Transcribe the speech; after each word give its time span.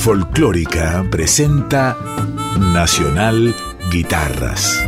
Folclórica 0.00 1.06
presenta 1.10 1.94
Nacional 2.58 3.54
Guitarras. 3.92 4.82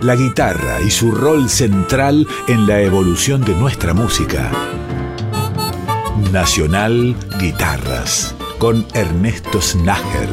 La 0.00 0.14
guitarra 0.14 0.80
y 0.82 0.90
su 0.92 1.10
rol 1.10 1.48
central 1.48 2.28
en 2.46 2.68
la 2.68 2.80
evolución 2.80 3.44
de 3.44 3.56
nuestra 3.56 3.92
música. 3.92 4.52
Nacional 6.32 7.16
Guitarras 7.40 8.36
con 8.60 8.86
Ernesto 8.94 9.60
Snager. 9.60 10.28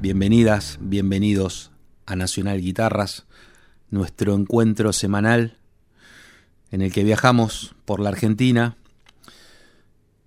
Bienvenidas, 0.00 0.78
bienvenidos 0.80 1.72
a 2.06 2.14
Nacional 2.14 2.60
Guitarras, 2.60 3.26
nuestro 3.90 4.34
encuentro 4.34 4.92
semanal 4.92 5.58
en 6.72 6.80
el 6.80 6.90
que 6.90 7.04
viajamos 7.04 7.74
por 7.84 8.00
la 8.00 8.08
Argentina 8.08 8.76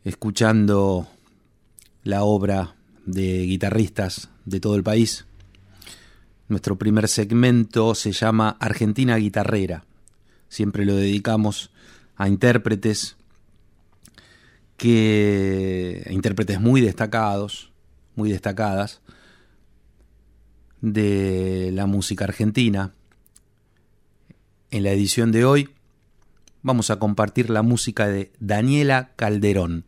escuchando 0.06 1.08
la 2.04 2.24
obra 2.24 2.76
de 3.06 3.42
guitarristas 3.42 4.30
de 4.46 4.60
todo 4.60 4.76
el 4.76 4.84
país. 4.84 5.26
Nuestro 6.48 6.78
primer 6.78 7.08
segmento 7.08 7.96
se 7.96 8.12
llama 8.12 8.56
Argentina 8.60 9.16
Guitarrera. 9.16 9.86
Siempre 10.48 10.86
lo 10.86 10.96
dedicamos 10.96 11.72
a 12.16 12.30
intérpretes 12.30 13.18
que 14.78 16.08
intérpretes 16.12 16.62
muy 16.62 16.80
destacados, 16.82 17.72
muy 18.16 18.32
destacadas 18.32 19.02
de 20.82 21.72
la 21.74 21.88
música 21.88 22.26
argentina. 22.26 22.94
En 24.70 24.84
la 24.84 24.92
edición 24.92 25.32
de 25.32 25.46
hoy 25.46 25.75
vamos 26.66 26.90
a 26.90 26.98
compartir 26.98 27.52
la 27.52 27.62
música 27.62 28.08
de 28.08 28.34
Daniela 28.40 29.12
Calderón. 29.16 29.86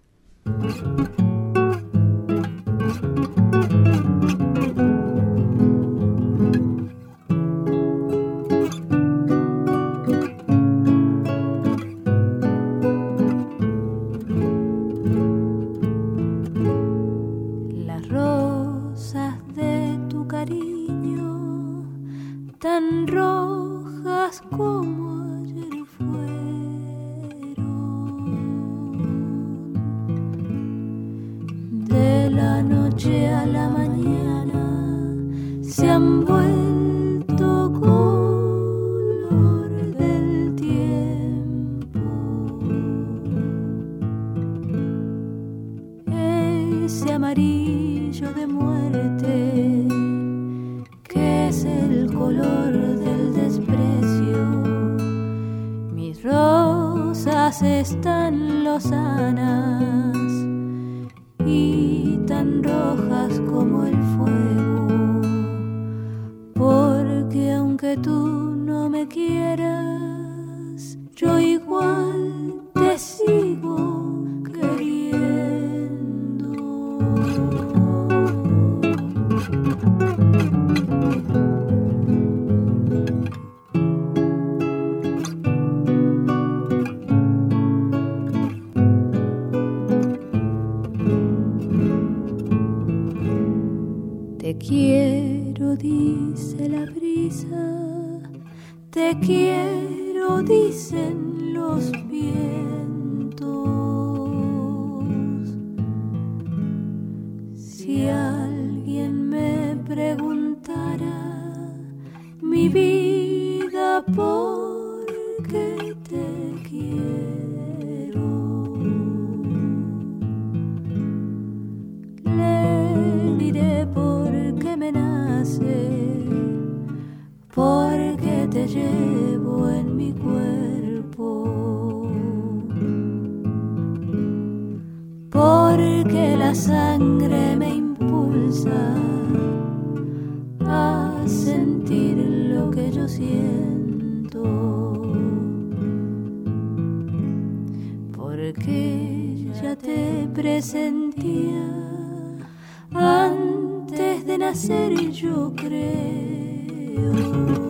Te 153.88 154.38
sigo 154.54 155.56
queriendo. 155.56 157.67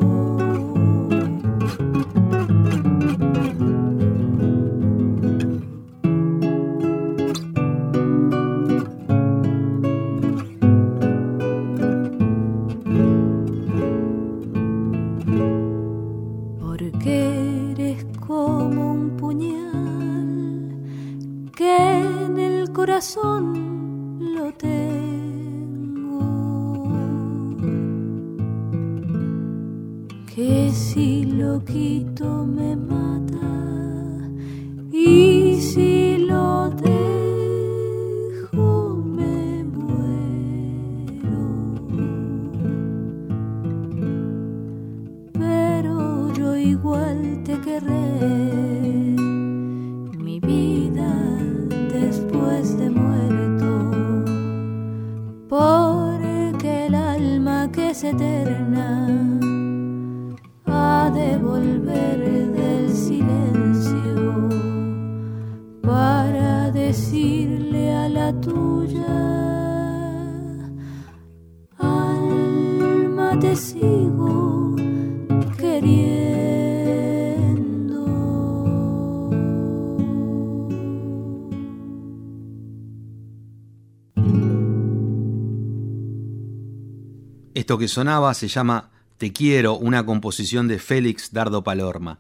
Esto 87.68 87.78
que 87.78 87.90
sonaba 87.90 88.34
se 88.34 88.48
llama 88.48 88.92
Te 89.18 89.34
quiero, 89.34 89.76
una 89.76 90.06
composición 90.06 90.70
de 90.70 90.80
Félix 90.80 91.34
Dardo 91.34 91.66
Palorma. 91.66 92.18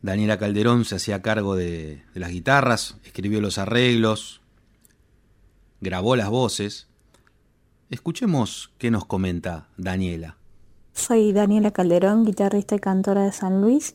Daniela 0.00 0.36
Calderón 0.36 0.84
se 0.84 0.96
hacía 0.96 1.22
cargo 1.22 1.54
de, 1.54 2.02
las 2.14 2.32
guitarras, 2.32 2.96
escribió 3.04 3.40
los 3.40 3.58
arreglos, 3.58 4.40
grabó 5.80 6.16
las 6.16 6.28
voces. 6.28 6.88
Escuchemos 7.88 8.72
qué 8.78 8.90
nos 8.90 9.04
comenta 9.04 9.68
Daniela. 9.76 10.38
Soy 10.92 11.32
Daniela 11.32 11.70
Calderón, 11.70 12.24
guitarrista 12.24 12.74
y 12.74 12.80
cantora 12.80 13.22
de 13.22 13.30
San 13.30 13.60
Luis. 13.60 13.94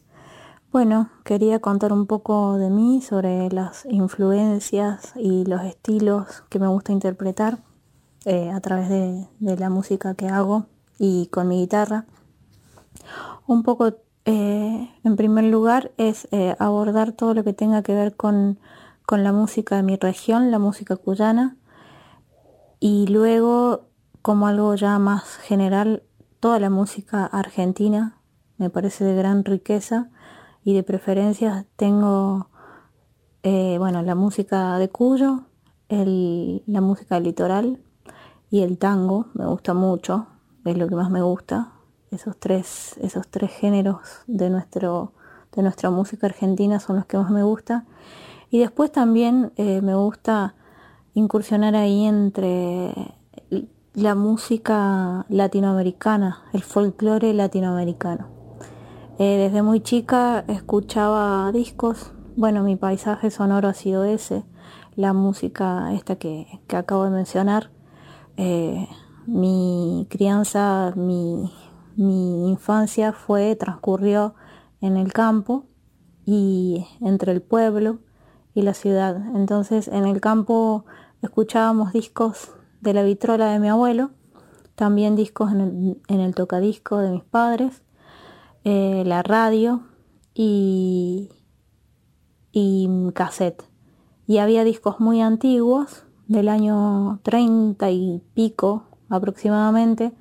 Bueno, 0.71 1.09
quería 1.25 1.59
contar 1.59 1.91
un 1.91 2.07
poco 2.07 2.57
de 2.57 2.69
mí 2.69 3.01
sobre 3.01 3.49
las 3.49 3.85
influencias 3.89 5.11
y 5.17 5.43
los 5.43 5.63
estilos 5.63 6.45
que 6.47 6.59
me 6.59 6.67
gusta 6.67 6.93
interpretar 6.93 7.66
eh, 8.29 8.51
a 8.51 8.59
través 8.59 8.89
de, 8.89 9.25
la 9.39 9.69
música 9.69 10.13
que 10.13 10.27
hago 10.27 10.65
y 10.99 11.27
con 11.27 11.47
mi 11.47 11.61
guitarra. 11.61 12.03
Un 13.45 13.63
poco 13.63 13.99
eh, 14.25 14.89
en 15.05 15.15
primer 15.15 15.45
lugar, 15.45 15.93
es 15.95 16.27
eh, 16.31 16.53
abordar 16.59 17.13
todo 17.13 17.33
lo 17.33 17.45
que 17.45 17.53
tenga 17.53 17.83
que 17.83 17.93
ver 17.93 18.17
con, 18.17 18.59
la 19.09 19.31
música 19.31 19.77
de 19.77 19.83
mi 19.83 19.95
región, 19.95 20.51
la 20.51 20.59
música 20.59 20.97
cuyana, 20.97 21.55
y 22.81 23.07
luego, 23.07 23.85
como 24.21 24.47
algo 24.47 24.75
ya 24.75 24.99
más 24.99 25.37
general, 25.37 26.03
toda 26.41 26.59
la 26.59 26.69
música 26.69 27.23
argentina, 27.25 28.17
me 28.57 28.69
parece 28.69 29.05
de 29.05 29.15
gran 29.15 29.45
riqueza, 29.45 30.09
y 30.65 30.73
de 30.73 30.83
preferencias 30.83 31.65
tengo, 31.77 32.49
bueno, 33.43 34.01
la 34.01 34.15
música 34.15 34.77
de 34.79 34.89
Cuyo, 34.89 35.43
la 35.87 36.81
música 36.81 37.21
litoral 37.21 37.79
y 38.49 38.61
el 38.61 38.77
tango, 38.77 39.27
me 39.33 39.45
gusta 39.45 39.73
mucho, 39.73 40.27
es 40.65 40.77
lo 40.77 40.87
que 40.87 40.95
más 40.95 41.09
me 41.09 41.21
gusta, 41.21 41.73
esos 42.11 42.37
tres, 42.37 42.95
esos 43.01 43.27
tres 43.27 43.51
géneros 43.51 43.99
de, 44.27 44.49
nuestro, 44.49 45.13
de 45.53 45.61
nuestra 45.61 45.89
música 45.89 46.27
argentina 46.27 46.79
son 46.79 46.97
los 46.97 47.05
que 47.05 47.17
más 47.17 47.29
me 47.29 47.43
gusta. 47.43 47.85
Y 48.49 48.59
después 48.59 48.91
también 48.91 49.51
eh, 49.57 49.81
me 49.81 49.95
gusta 49.95 50.55
incursionar 51.13 51.75
ahí 51.75 52.05
entre 52.05 52.93
la 53.93 54.15
música 54.15 55.25
latinoamericana, 55.27 56.43
el 56.53 56.63
folclore 56.63 57.33
latinoamericano. 57.33 58.27
Eh, 59.19 59.37
desde 59.37 59.63
muy 59.63 59.81
chica 59.81 60.45
escuchaba 60.47 61.51
discos, 61.51 62.11
bueno, 62.35 62.61
mi 62.61 62.75
paisaje 62.75 63.31
sonoro 63.31 63.67
ha 63.67 63.73
sido 63.73 64.03
ese, 64.03 64.43
la 64.95 65.13
música 65.13 65.91
esta 65.93 66.17
que, 66.17 66.61
acabo 66.69 67.05
de 67.05 67.09
mencionar, 67.09 67.71
eh, 68.37 68.87
mi 69.25 70.07
crianza, 70.09 70.93
mi, 70.95 71.51
infancia 71.97 73.11
fue, 73.11 73.55
transcurrió 73.55 74.35
en 74.81 74.95
el 74.95 75.11
campo 75.11 75.65
y 76.25 76.85
entre 77.01 77.31
el 77.31 77.41
pueblo 77.41 77.99
y 78.53 78.61
la 78.61 78.73
ciudad. 78.73 79.17
Entonces 79.35 79.87
en 79.87 80.05
el 80.05 80.21
campo 80.21 80.85
escuchábamos 81.21 81.91
discos 81.93 82.51
de 82.81 82.93
la 82.93 83.03
vitrola 83.03 83.51
de 83.51 83.59
mi 83.59 83.69
abuelo, 83.69 84.11
también 84.75 85.15
discos 85.15 85.51
en 85.51 85.99
el, 86.07 86.35
tocadisco 86.35 86.99
de 86.99 87.09
mis 87.09 87.23
padres, 87.23 87.81
eh, 88.63 89.03
la 89.05 89.23
radio 89.23 89.81
y, 90.35 91.31
y 92.51 92.87
cassette. 93.15 93.63
Y 94.27 94.37
había 94.37 94.63
discos 94.63 94.99
muy 94.99 95.21
antiguos, 95.21 96.06
del 96.27 96.49
año 96.49 97.19
30 97.23 97.89
y 97.91 98.21
pico 98.33 98.83
aproximadamente, 99.09 100.13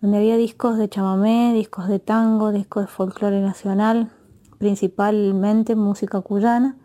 donde 0.00 0.18
había 0.18 0.36
discos 0.36 0.78
de 0.78 0.88
chamamé, 0.88 1.52
discos 1.54 1.88
de 1.88 1.98
tango, 1.98 2.52
discos 2.52 2.84
de 2.84 2.88
folclore 2.88 3.40
nacional, 3.40 4.10
principalmente 4.58 5.76
música 5.76 6.20
cuyana, 6.20 6.76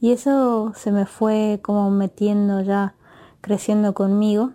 y 0.00 0.12
eso 0.12 0.72
se 0.74 0.92
me 0.92 1.06
fue 1.06 1.60
como 1.62 1.90
metiendo 1.90 2.60
ya, 2.62 2.94
creciendo 3.40 3.94
conmigo. 3.94 4.52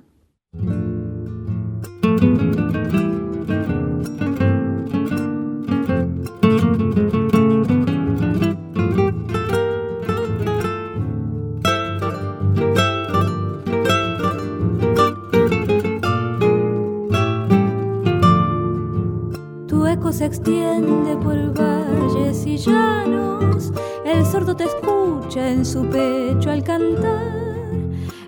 Extiende 20.26 21.16
por 21.18 21.54
valles 21.54 22.46
y 22.46 22.58
llanos, 22.58 23.72
el 24.04 24.26
sordo 24.26 24.56
te 24.56 24.64
escucha 24.64 25.50
en 25.50 25.64
su 25.64 25.86
pecho 25.86 26.50
al 26.50 26.64
cantar, 26.64 27.62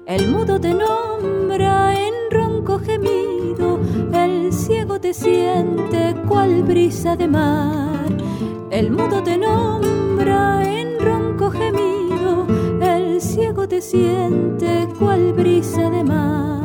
el 0.06 0.32
mudo 0.32 0.60
te 0.60 0.74
nombra 0.74 1.94
en 1.96 2.14
ronco 2.30 2.80
gemido, 2.80 3.80
el 4.14 4.54
ciego 4.54 5.00
te 5.00 5.14
siente 5.14 6.16
cual 6.28 6.64
brisa 6.64 7.16
de 7.16 7.28
mar, 7.28 8.16
el 8.70 8.92
mudo 8.92 9.24
te 9.24 9.38
nombra 9.38 10.64
en 10.64 11.00
ronco 11.00 11.50
gemido, 11.50 12.46
el 12.80 13.20
ciego 13.20 13.68
te 13.68 13.82
siente 13.82 14.88
cual 15.00 15.34
brisa 15.34 15.90
de 15.90 16.04
mar. 16.04 16.62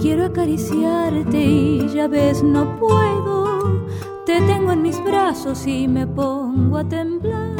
Quiero 0.00 0.24
acariciarte 0.24 1.38
y 1.38 1.88
ya 1.94 2.08
ves 2.08 2.42
no 2.42 2.76
puedo 2.76 3.51
te 4.24 4.40
tengo 4.42 4.72
en 4.72 4.82
mis 4.82 5.02
brazos 5.02 5.66
y 5.66 5.88
me 5.88 6.06
pongo 6.06 6.78
a 6.78 6.84
temblar. 6.84 7.56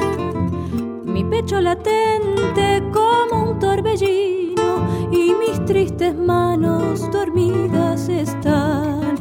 Mi 1.05 1.25
pecho 1.25 1.61
latente 1.61 2.83
como 2.93 3.51
un 3.51 3.59
torbellino 3.59 4.87
y 5.11 5.35
mis 5.35 5.65
tristes 5.65 6.15
manos 6.17 7.11
dormidas 7.11 8.09
están. 8.09 9.17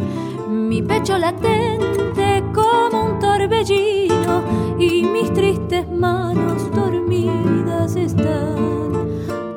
Mi 0.49 0.81
pecho 0.81 1.17
latente 1.17 2.43
como 2.53 3.05
un 3.05 3.19
torbellino 3.19 4.43
y 4.77 5.03
mis 5.03 5.33
tristes 5.33 5.89
manos 5.89 6.69
dormidas 6.71 7.95
están. 7.95 8.55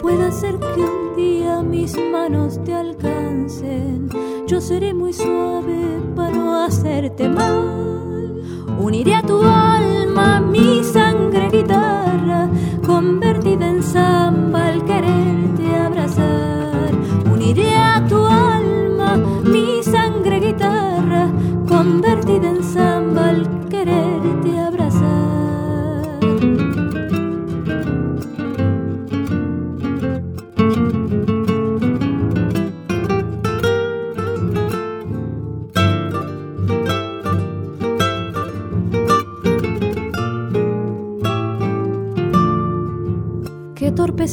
Puede 0.00 0.32
ser 0.32 0.58
que 0.58 0.80
un 0.80 1.16
día 1.16 1.62
mis 1.62 1.96
manos 2.12 2.62
te 2.64 2.74
alcancen, 2.74 4.08
yo 4.54 4.60
seré 4.60 4.94
muy 4.94 5.12
suave 5.12 6.00
para 6.14 6.30
no 6.30 6.62
hacerte 6.62 7.28
mal. 7.28 8.40
Uniré 8.78 9.16
a 9.16 9.22
tu 9.22 9.42
alma 9.42 10.40
mi 10.40 10.84
sangre 10.84 11.48
guitarra, 11.50 12.48
convertida 12.86 13.66
en 13.68 13.82
samba 13.82 14.68
al 14.68 14.84
quererte 14.84 15.33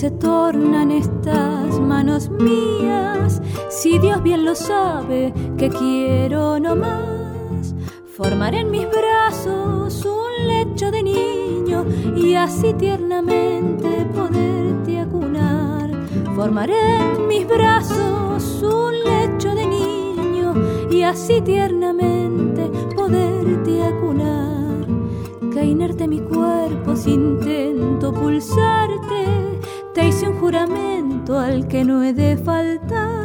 se 0.01 0.09
tornan 0.09 0.89
estas 0.89 1.79
manos 1.79 2.27
mías, 2.31 3.39
si 3.69 3.99
Dios 3.99 4.23
bien 4.23 4.45
lo 4.45 4.55
sabe 4.55 5.31
que 5.59 5.69
quiero 5.69 6.59
no 6.59 6.75
más. 6.75 7.75
Formar 8.17 8.55
en 8.55 8.71
mis 8.71 8.87
brazos 8.89 10.03
un 10.03 10.47
lecho 10.47 10.89
de 10.89 11.03
niño 11.03 11.85
y 12.15 12.33
así 12.33 12.73
tiernamente 12.73 14.07
poderte 14.15 15.01
acunar. 15.01 15.91
Formaré 16.35 16.97
en 16.97 17.27
mis 17.27 17.47
brazos 17.47 18.63
un 18.63 18.93
lecho 19.03 19.53
de 19.53 19.67
niño 19.67 20.55
y 20.89 21.03
así 21.03 21.41
tiernamente 21.41 22.71
poderte 22.95 23.83
acunar. 23.83 24.87
Que 25.53 25.63
inerte 25.63 26.07
mi 26.07 26.21
cuerpo 26.21 26.95
si 26.95 27.11
intento 27.11 28.11
pulsarte 28.11 28.90
te 28.90 28.90
hice 30.11 30.27
un 30.27 30.39
juramento 30.41 31.39
al 31.39 31.69
que 31.69 31.85
no 31.85 32.03
he 32.03 32.11
de 32.11 32.35
faltar. 32.35 33.23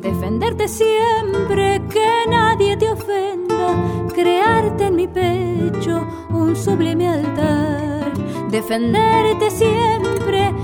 Defenderte 0.00 0.66
siempre, 0.66 1.82
que 1.90 2.08
nadie 2.30 2.74
te 2.78 2.88
ofenda. 2.90 3.66
Crearte 4.14 4.86
en 4.86 4.96
mi 4.96 5.06
pecho 5.06 6.06
un 6.30 6.56
sublime 6.56 7.06
altar. 7.08 8.12
Defenderte 8.50 9.50
siempre, 9.50 10.54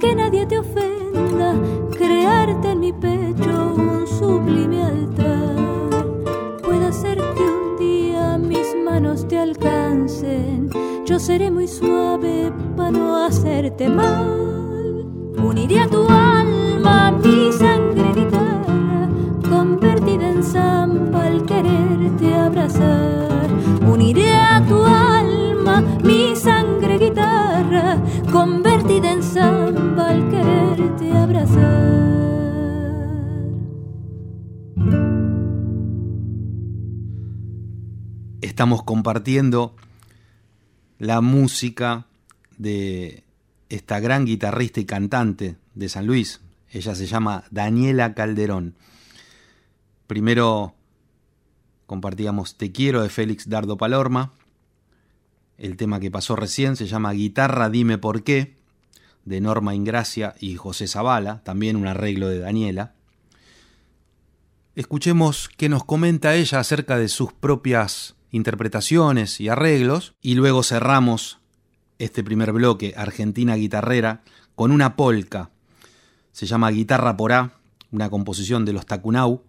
que 0.00 0.14
nadie 0.14 0.46
te 0.46 0.58
ofenda. 0.58 1.54
Crearte 1.98 2.70
en 2.70 2.80
mi 2.80 2.92
pecho 2.94 3.74
un 3.76 4.06
sublime 4.06 4.84
altar. 4.84 5.52
hacer 6.88 7.18
que 7.36 7.42
un 7.42 7.76
día 7.78 8.38
mis 8.38 8.74
manos 8.84 9.26
te 9.28 9.38
alcancen. 9.38 10.70
Yo 11.06 11.18
seré 11.18 11.50
muy 11.50 11.68
suave 11.68 12.52
para 12.76 12.90
no 12.90 13.24
hacerte 13.24 13.88
mal. 13.88 14.51
Uniré 15.52 15.80
a 15.80 15.86
tu 15.86 16.06
alma 16.08 17.10
mi 17.22 17.52
sangre 17.52 18.14
guitarra, 18.14 19.06
convertida 19.46 20.30
en 20.30 20.42
samba 20.42 21.26
al 21.26 21.44
quererte 21.44 22.34
abrazar. 22.34 23.50
Uniré 23.86 24.34
a 24.34 24.64
tu 24.66 24.82
alma 24.82 25.82
mi 26.02 26.34
sangre 26.34 26.96
guitarra, 26.96 27.98
convertida 28.32 29.12
en 29.12 29.22
samba 29.22 30.08
al 30.08 30.30
quererte 30.30 31.12
abrazar. 31.12 31.82
estamos 38.40 38.82
compartiendo 38.84 39.74
la 40.98 41.20
música 41.20 42.06
de 42.56 43.24
esta 43.72 44.00
gran 44.00 44.26
guitarrista 44.26 44.80
y 44.80 44.84
cantante 44.84 45.56
de 45.74 45.88
San 45.88 46.06
Luis. 46.06 46.42
Ella 46.70 46.94
se 46.94 47.06
llama 47.06 47.44
Daniela 47.50 48.12
Calderón. 48.12 48.74
Primero 50.06 50.74
compartíamos 51.86 52.58
Te 52.58 52.70
quiero 52.70 53.02
de 53.02 53.08
Félix 53.08 53.48
Dardo 53.48 53.78
Palorma. 53.78 54.34
El 55.56 55.78
tema 55.78 56.00
que 56.00 56.10
pasó 56.10 56.36
recién 56.36 56.76
se 56.76 56.86
llama 56.86 57.12
Guitarra 57.12 57.70
Dime 57.70 57.96
por 57.96 58.24
qué, 58.24 58.58
de 59.24 59.40
Norma 59.40 59.74
Ingracia 59.74 60.34
y 60.38 60.56
José 60.56 60.86
Zavala, 60.86 61.42
también 61.42 61.76
un 61.76 61.86
arreglo 61.86 62.28
de 62.28 62.40
Daniela. 62.40 62.92
Escuchemos 64.74 65.48
qué 65.56 65.70
nos 65.70 65.84
comenta 65.84 66.34
ella 66.34 66.60
acerca 66.60 66.98
de 66.98 67.08
sus 67.08 67.32
propias 67.32 68.16
interpretaciones 68.30 69.40
y 69.40 69.48
arreglos, 69.48 70.14
y 70.20 70.34
luego 70.34 70.62
cerramos 70.62 71.41
este 72.02 72.24
primer 72.24 72.52
bloque, 72.52 72.94
Argentina 72.96 73.54
Guitarrera, 73.54 74.22
con 74.56 74.72
una 74.72 74.96
polca. 74.96 75.50
Se 76.32 76.46
llama 76.46 76.70
Guitarra 76.70 77.16
por 77.16 77.32
A, 77.32 77.52
una 77.92 78.10
composición 78.10 78.64
de 78.64 78.72
los 78.72 78.86
Tacunau, 78.86 79.42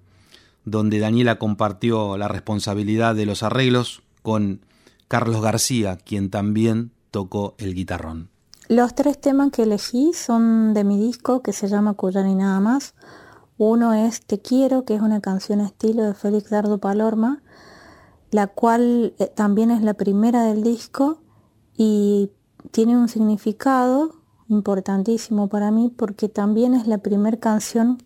donde 0.63 1.00
Daniela 1.00 1.39
compartió 1.39 2.15
la 2.15 2.27
responsabilidad 2.27 3.15
de 3.15 3.25
los 3.25 3.41
arreglos 3.41 4.03
con 4.22 4.62
Carlos 5.07 5.41
García, 5.41 5.98
quien 5.98 6.29
también 6.29 6.91
tocó 7.10 7.55
el 7.57 7.74
guitarrón. 7.74 8.29
Los 8.69 8.93
tres 8.93 9.19
temas 9.19 9.51
que 9.51 9.63
elegí 9.63 10.13
son 10.13 10.74
de 10.74 10.83
mi 10.83 11.00
disco 11.00 11.41
que 11.41 11.53
se 11.53 11.67
llama 11.67 11.95
Cuyana 11.95 12.29
y 12.29 12.36
nada 12.36 12.60
más. 12.60 12.93
Uno 13.57 13.93
es 13.93 14.22
Te 14.22 14.39
quiero, 14.39 14.86
que 14.86 14.93
es 14.95 15.01
una 15.01 15.22
canción 15.22 15.60
estilo 15.60 16.03
de 16.03 16.13
Félix 16.13 16.51
Dardo 16.51 16.77
Palorma, 16.77 17.41
la 18.29 18.48
cual 18.48 19.15
eh, 19.17 19.27
también 19.27 19.72
es 19.72 19.81
la 19.81 19.95
primera 19.95 20.43
del 20.43 20.63
disco 20.63 21.24
y 21.75 22.31
tiene 22.74 22.98
un 22.98 23.08
significado 23.08 24.15
importantísimo 24.50 25.48
para 25.48 25.70
mí 25.70 25.94
porque 25.96 26.27
también 26.27 26.74
es 26.74 26.88
la 26.88 26.98
primera 26.98 27.38
canción 27.38 28.00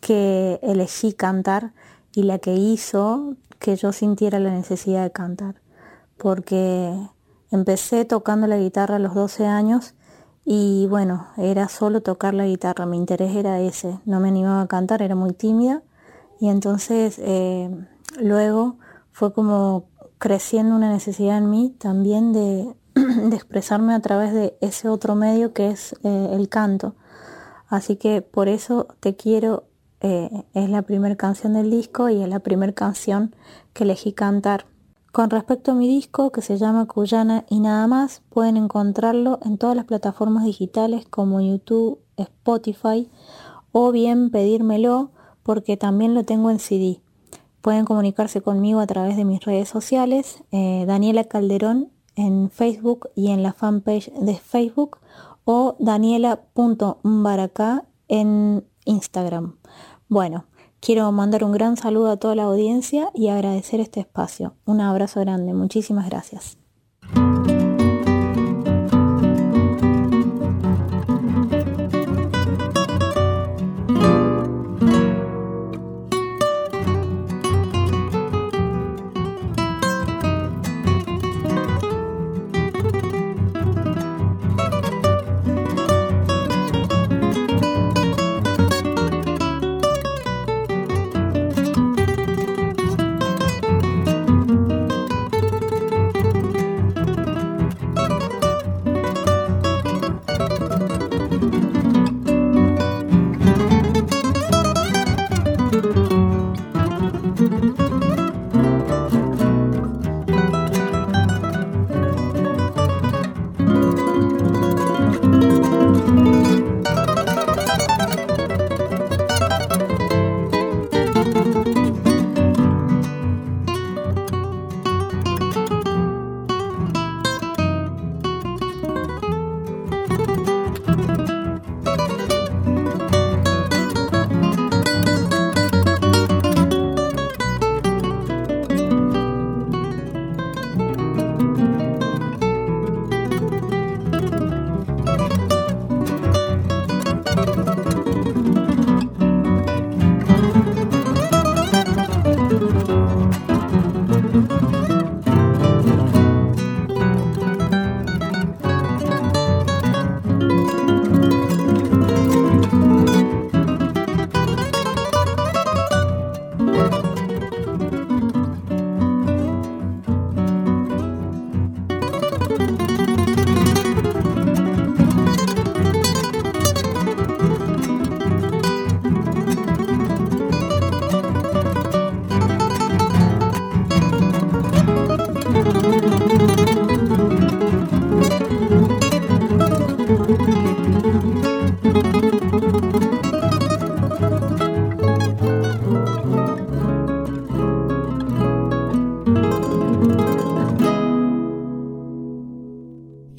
que 0.00 0.58
elegí 0.60 1.12
cantar 1.12 1.72
y 2.12 2.24
la 2.24 2.40
que 2.40 2.54
hizo 2.54 3.36
que 3.60 3.76
yo 3.76 3.92
sintiera 3.92 4.40
la 4.40 4.50
necesidad 4.50 5.04
de 5.04 5.12
cantar. 5.12 5.62
Porque 6.16 6.98
empecé 7.52 8.04
tocando 8.04 8.48
la 8.48 8.58
guitarra 8.58 8.96
a 8.96 8.98
los 8.98 9.14
12 9.14 9.46
años 9.46 9.94
y 10.44 10.88
bueno, 10.88 11.28
era 11.36 11.68
solo 11.68 12.00
tocar 12.00 12.34
la 12.34 12.46
guitarra, 12.46 12.86
mi 12.86 12.96
interés 12.96 13.36
era 13.36 13.60
ese, 13.60 14.00
no 14.04 14.18
me 14.18 14.30
animaba 14.30 14.62
a 14.62 14.66
cantar, 14.66 15.00
era 15.00 15.14
muy 15.14 15.32
tímida. 15.32 15.84
Y 16.40 16.48
entonces 16.48 17.20
eh, 17.20 17.70
luego 18.20 18.78
fue 19.12 19.32
como 19.32 19.84
creciendo 20.18 20.74
una 20.74 20.90
necesidad 20.90 21.38
en 21.38 21.50
mí 21.50 21.76
también 21.78 22.32
de, 22.32 22.74
expresarme 23.32 23.94
a 23.94 24.00
través 24.00 24.32
de 24.32 24.56
ese 24.60 24.88
otro 24.88 25.14
medio 25.14 25.52
que 25.52 25.70
es 25.70 25.94
eh, 26.02 26.28
el 26.32 26.48
canto. 26.48 26.94
Así 27.68 27.96
que 27.96 28.22
por 28.22 28.48
eso 28.48 28.88
Te 29.00 29.14
quiero 29.14 29.64
eh, 30.00 30.44
es 30.54 30.70
la 30.70 30.82
primera 30.82 31.16
canción 31.16 31.54
del 31.54 31.70
disco 31.70 32.08
y 32.08 32.22
es 32.22 32.28
la 32.28 32.38
primera 32.38 32.72
canción 32.72 33.34
que 33.72 33.84
elegí 33.84 34.12
cantar. 34.12 34.66
Con 35.10 35.30
respecto 35.30 35.72
a 35.72 35.74
mi 35.74 35.88
disco 35.88 36.30
que 36.30 36.42
se 36.42 36.58
llama 36.58 36.86
Cuyana 36.86 37.44
y 37.48 37.60
nada 37.60 37.86
más, 37.86 38.22
pueden 38.28 38.56
encontrarlo 38.56 39.40
en 39.42 39.58
todas 39.58 39.74
las 39.74 39.86
plataformas 39.86 40.44
digitales 40.44 41.06
como 41.06 41.40
YouTube, 41.40 41.98
Spotify 42.16 43.10
o 43.72 43.90
bien 43.90 44.30
pedírmelo 44.30 45.10
porque 45.42 45.76
también 45.76 46.14
lo 46.14 46.24
tengo 46.24 46.50
en 46.50 46.60
CD. 46.60 47.00
Pueden 47.60 47.84
comunicarse 47.84 48.40
conmigo 48.40 48.78
a 48.80 48.86
través 48.86 49.16
de 49.16 49.24
mis 49.24 49.40
redes 49.44 49.68
sociales, 49.68 50.44
eh, 50.52 50.84
Daniela 50.86 51.24
Calderón 51.24 51.90
en 52.18 52.50
Facebook 52.50 53.08
y 53.14 53.30
en 53.30 53.44
la 53.44 53.52
fanpage 53.52 54.10
de 54.12 54.34
Facebook 54.34 54.98
o 55.44 55.76
daniela.mbaracá 55.78 57.84
en 58.08 58.64
Instagram. 58.84 59.54
Bueno, 60.08 60.46
quiero 60.80 61.12
mandar 61.12 61.44
un 61.44 61.52
gran 61.52 61.76
saludo 61.76 62.10
a 62.10 62.16
toda 62.16 62.34
la 62.34 62.42
audiencia 62.42 63.10
y 63.14 63.28
agradecer 63.28 63.78
este 63.80 64.00
espacio. 64.00 64.54
Un 64.66 64.80
abrazo 64.80 65.20
grande, 65.20 65.54
muchísimas 65.54 66.10
gracias. 66.10 66.58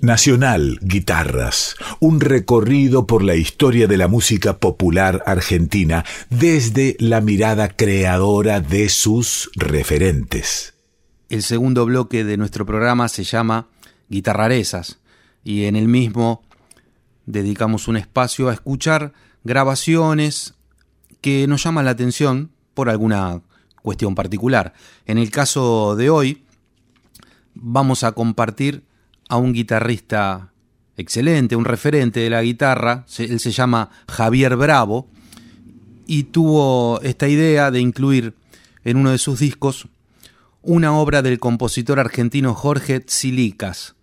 Nacional 0.10 0.80
Guitarras, 0.82 1.76
un 2.00 2.20
recorrido 2.20 3.06
por 3.06 3.24
la 3.24 3.36
historia 3.36 3.86
de 3.86 3.96
la 3.96 4.08
música 4.08 4.58
popular 4.58 5.22
argentina 5.28 6.04
desde 6.32 6.98
la 6.98 7.22
mirada 7.22 7.68
creadora 7.68 8.60
de 8.60 8.90
sus 8.90 9.52
referentes. 9.54 10.74
El 11.30 11.44
segundo 11.44 11.86
bloque 11.86 12.24
de 12.24 12.38
nuestro 12.38 12.66
programa 12.66 13.08
se 13.08 13.24
llama 13.24 13.68
Guitarrarezas 14.08 14.98
y 15.44 15.66
en 15.66 15.76
el 15.76 15.88
mismo 15.88 16.42
dedicamos 17.28 17.88
un 17.88 17.98
espacio 17.98 18.50
a 18.50 18.54
escuchar 18.54 19.14
grabaciones 19.44 20.56
que 21.22 21.46
nos 21.46 21.62
llaman 21.62 21.86
la 21.86 21.92
atención 21.92 22.50
por 22.74 22.90
alguna 22.90 23.42
cuestión 23.84 24.16
particular. 24.16 24.74
En 25.06 25.20
el 25.20 25.30
caso 25.30 25.96
de 25.96 26.10
hoy 26.10 26.44
vamos 27.54 28.04
a 28.04 28.14
compartir 28.14 28.89
a 29.30 29.38
un 29.38 29.54
guitarrista 29.54 30.52
excelente, 30.98 31.56
un 31.56 31.66
referente 31.66 32.20
de 32.20 32.30
la 32.30 32.44
guitarra, 32.44 33.06
él 33.18 33.40
se 33.40 33.52
llama 33.52 33.90
Javier 34.10 34.58
Bravo, 34.58 35.08
y 36.06 36.24
tuvo 36.24 37.00
esta 37.02 37.28
idea 37.28 37.72
de 37.72 37.80
incluir 37.80 38.34
en 38.84 38.98
uno 38.98 39.12
de 39.12 39.18
sus 39.18 39.40
discos 39.40 39.88
una 40.62 40.94
obra 40.94 41.22
del 41.22 41.40
compositor 41.40 42.00
argentino 42.00 42.54
Jorge 42.54 43.00
Tsilicas. 43.00 43.96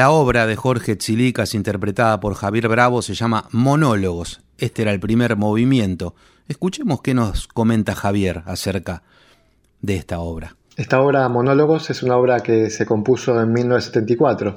La 0.00 0.12
obra 0.12 0.46
de 0.46 0.56
Jorge 0.56 0.96
Chilicas, 0.96 1.54
interpretada 1.54 2.20
por 2.20 2.32
Javier 2.32 2.68
Bravo, 2.68 3.02
se 3.02 3.12
llama 3.12 3.48
Monólogos. 3.52 4.40
Este 4.56 4.80
era 4.80 4.92
el 4.92 4.98
primer 4.98 5.36
movimiento. 5.36 6.14
Escuchemos 6.48 7.02
qué 7.02 7.12
nos 7.12 7.46
comenta 7.48 7.94
Javier 7.94 8.42
acerca 8.46 9.02
de 9.82 9.96
esta 9.96 10.20
obra. 10.20 10.56
Esta 10.74 11.02
obra, 11.02 11.28
Monólogos, 11.28 11.90
es 11.90 12.02
una 12.02 12.16
obra 12.16 12.40
que 12.40 12.70
se 12.70 12.86
compuso 12.86 13.38
en 13.42 13.52
1974. 13.52 14.56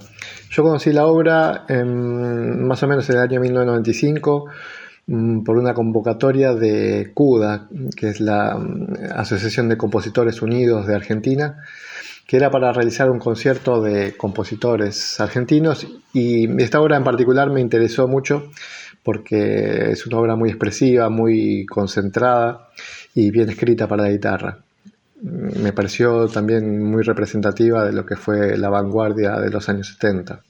Yo 0.50 0.64
conocí 0.64 0.94
la 0.94 1.08
obra 1.08 1.66
en, 1.68 2.66
más 2.66 2.82
o 2.82 2.88
menos 2.88 3.10
en 3.10 3.18
el 3.18 3.24
año 3.24 3.42
1995 3.42 4.46
mm, 5.08 5.44
por 5.44 5.58
una 5.58 5.74
convocatoria 5.74 6.54
de 6.54 7.12
CUDA, 7.14 7.68
que 7.98 8.08
es 8.08 8.22
la 8.22 8.56
mm, 8.56 9.12
Asociación 9.14 9.68
de 9.68 9.76
Compositores 9.76 10.42
Unidos 10.42 10.88
de 10.88 10.96
Argentina, 10.96 11.58
que 12.28 12.38
era 12.38 12.50
para 12.50 12.72
realizar 12.72 13.10
un 13.10 13.20
concierto 13.20 13.82
de 13.82 14.16
compositores 14.16 15.20
argentinos 15.20 15.88
y 16.14 16.62
esta 16.62 16.82
obra 16.82 16.98
en 16.98 17.04
particular 17.04 17.50
me 17.50 17.62
interesó 17.62 18.08
mucho 18.08 18.52
porque 19.04 19.92
es 19.92 20.08
una 20.08 20.18
obra 20.18 20.36
muy 20.36 20.50
expresiva, 20.50 21.10
muy 21.10 21.66
concentrada 21.66 22.70
y 23.14 23.32
bien 23.32 23.50
escrita 23.50 23.88
para 23.88 24.04
la 24.04 24.12
guitarra. 24.12 24.60
Me 25.22 25.74
pareció 25.74 26.28
también 26.28 26.84
muy 26.84 27.04
representativa 27.04 27.86
de 27.86 27.94
lo 27.94 28.06
que 28.06 28.16
fue 28.16 28.58
la 28.58 28.70
vanguardia 28.70 29.40
de 29.40 29.50
los 29.50 29.70
años 29.70 29.88
70. 29.88 30.42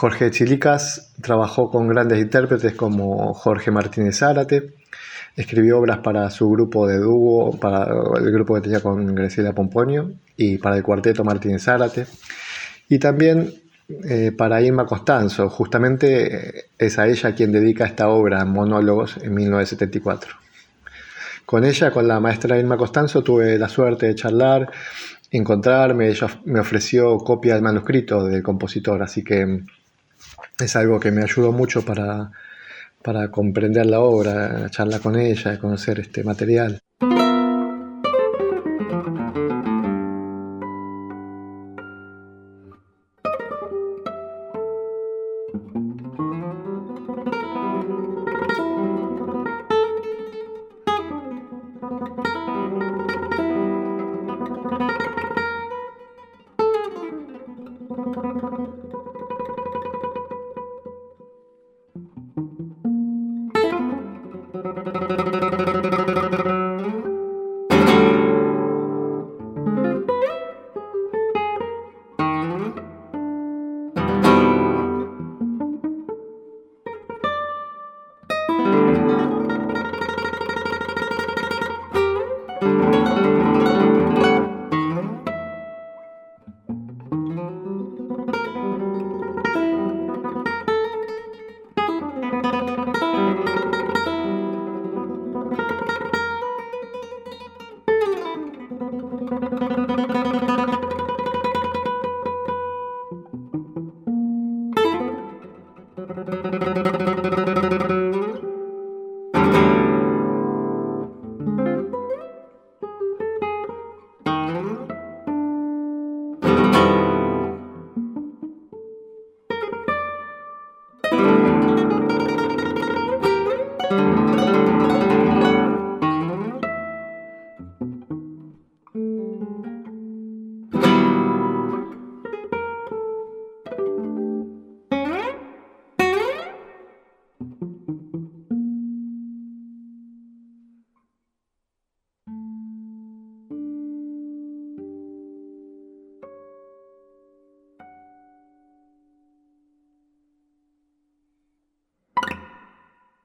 Jorge 0.00 0.30
Chilicas 0.30 1.12
trabajó 1.20 1.70
con 1.70 1.86
grandes 1.86 2.20
intérpretes 2.20 2.72
como 2.72 3.34
Jorge 3.34 3.70
Martínez 3.70 4.16
Zárate, 4.16 4.72
escribió 5.36 5.78
obras 5.78 5.98
para 5.98 6.30
su 6.30 6.48
grupo 6.48 6.86
de 6.86 6.96
dúo, 6.96 7.50
para 7.60 7.86
el 8.16 8.32
grupo 8.32 8.54
que 8.54 8.62
tenía 8.62 8.80
con 8.80 9.14
Graciela 9.14 9.52
Pomponio 9.52 10.12
y 10.38 10.56
para 10.56 10.78
el 10.78 10.82
cuarteto 10.82 11.22
Martínez 11.22 11.64
Zárate, 11.64 12.06
y 12.88 12.98
también 12.98 13.52
eh, 14.08 14.32
para 14.32 14.62
Irma 14.62 14.86
Costanzo, 14.86 15.50
justamente 15.50 16.70
es 16.78 16.98
a 16.98 17.06
ella 17.06 17.34
quien 17.34 17.52
dedica 17.52 17.84
esta 17.84 18.08
obra, 18.08 18.42
Monólogos, 18.46 19.18
en 19.18 19.34
1974. 19.34 20.32
Con 21.44 21.66
ella, 21.66 21.90
con 21.90 22.08
la 22.08 22.20
maestra 22.20 22.58
Irma 22.58 22.78
Costanzo, 22.78 23.22
tuve 23.22 23.58
la 23.58 23.68
suerte 23.68 24.06
de 24.06 24.14
charlar, 24.14 24.66
encontrarme, 25.30 26.08
ella 26.08 26.26
me 26.46 26.60
ofreció 26.60 27.18
copia 27.18 27.52
del 27.52 27.62
manuscrito 27.62 28.24
del 28.24 28.42
compositor, 28.42 29.02
así 29.02 29.22
que 29.22 29.60
es 30.58 30.76
algo 30.76 31.00
que 31.00 31.10
me 31.10 31.22
ayudó 31.22 31.52
mucho 31.52 31.84
para, 31.84 32.32
para 33.02 33.30
comprender 33.30 33.86
la 33.86 34.00
obra, 34.00 34.68
charlar 34.70 35.00
con 35.00 35.16
ella, 35.16 35.58
conocer 35.58 36.00
este 36.00 36.24
material. 36.24 36.80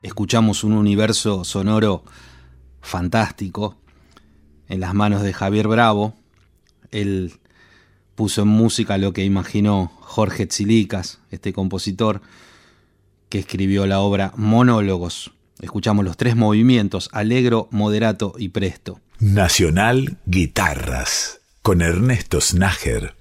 Escuchamos 0.06 0.64
un 0.64 0.74
universo 0.74 1.44
sonoro 1.44 2.04
fantástico 2.80 3.76
en 4.70 4.80
las 4.80 4.94
manos 4.94 5.24
de 5.24 5.34
Javier 5.34 5.68
Bravo. 5.68 6.14
Él 6.92 7.34
puso 8.14 8.44
en 8.44 8.50
música 8.50 9.00
lo 9.00 9.14
que 9.14 9.26
imaginó 9.26 9.92
Jorge 10.02 10.46
Tzilicas, 10.46 11.20
este 11.32 11.54
compositor 11.54 12.22
que 13.30 13.40
escribió 13.40 13.88
la 13.88 14.00
obra 14.00 14.32
Monólogos. 14.36 15.32
Escuchamos 15.60 16.06
los 16.06 16.18
tres 16.18 16.36
movimientos, 16.36 17.10
alegro, 17.12 17.68
moderato 17.72 18.36
y 18.38 18.50
presto. 18.50 19.00
Nacional 19.20 20.18
Guitarras, 20.26 21.42
con 21.64 21.82
Ernesto 21.82 22.42
Snager. 22.42 23.16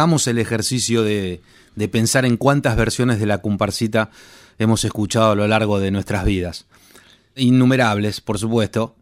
Hagamos 0.00 0.26
el 0.28 0.38
ejercicio 0.38 1.02
de, 1.02 1.42
de 1.76 1.88
pensar 1.88 2.24
en 2.24 2.38
cuántas 2.38 2.74
versiones 2.74 3.20
de 3.20 3.26
la 3.26 3.42
comparsita 3.42 4.08
hemos 4.58 4.82
escuchado 4.82 5.32
a 5.32 5.34
lo 5.34 5.46
largo 5.46 5.78
de 5.78 5.90
nuestras 5.90 6.24
vidas. 6.24 6.64
Innumerables, 7.36 8.22
por 8.22 8.38
supuesto. 8.38 8.96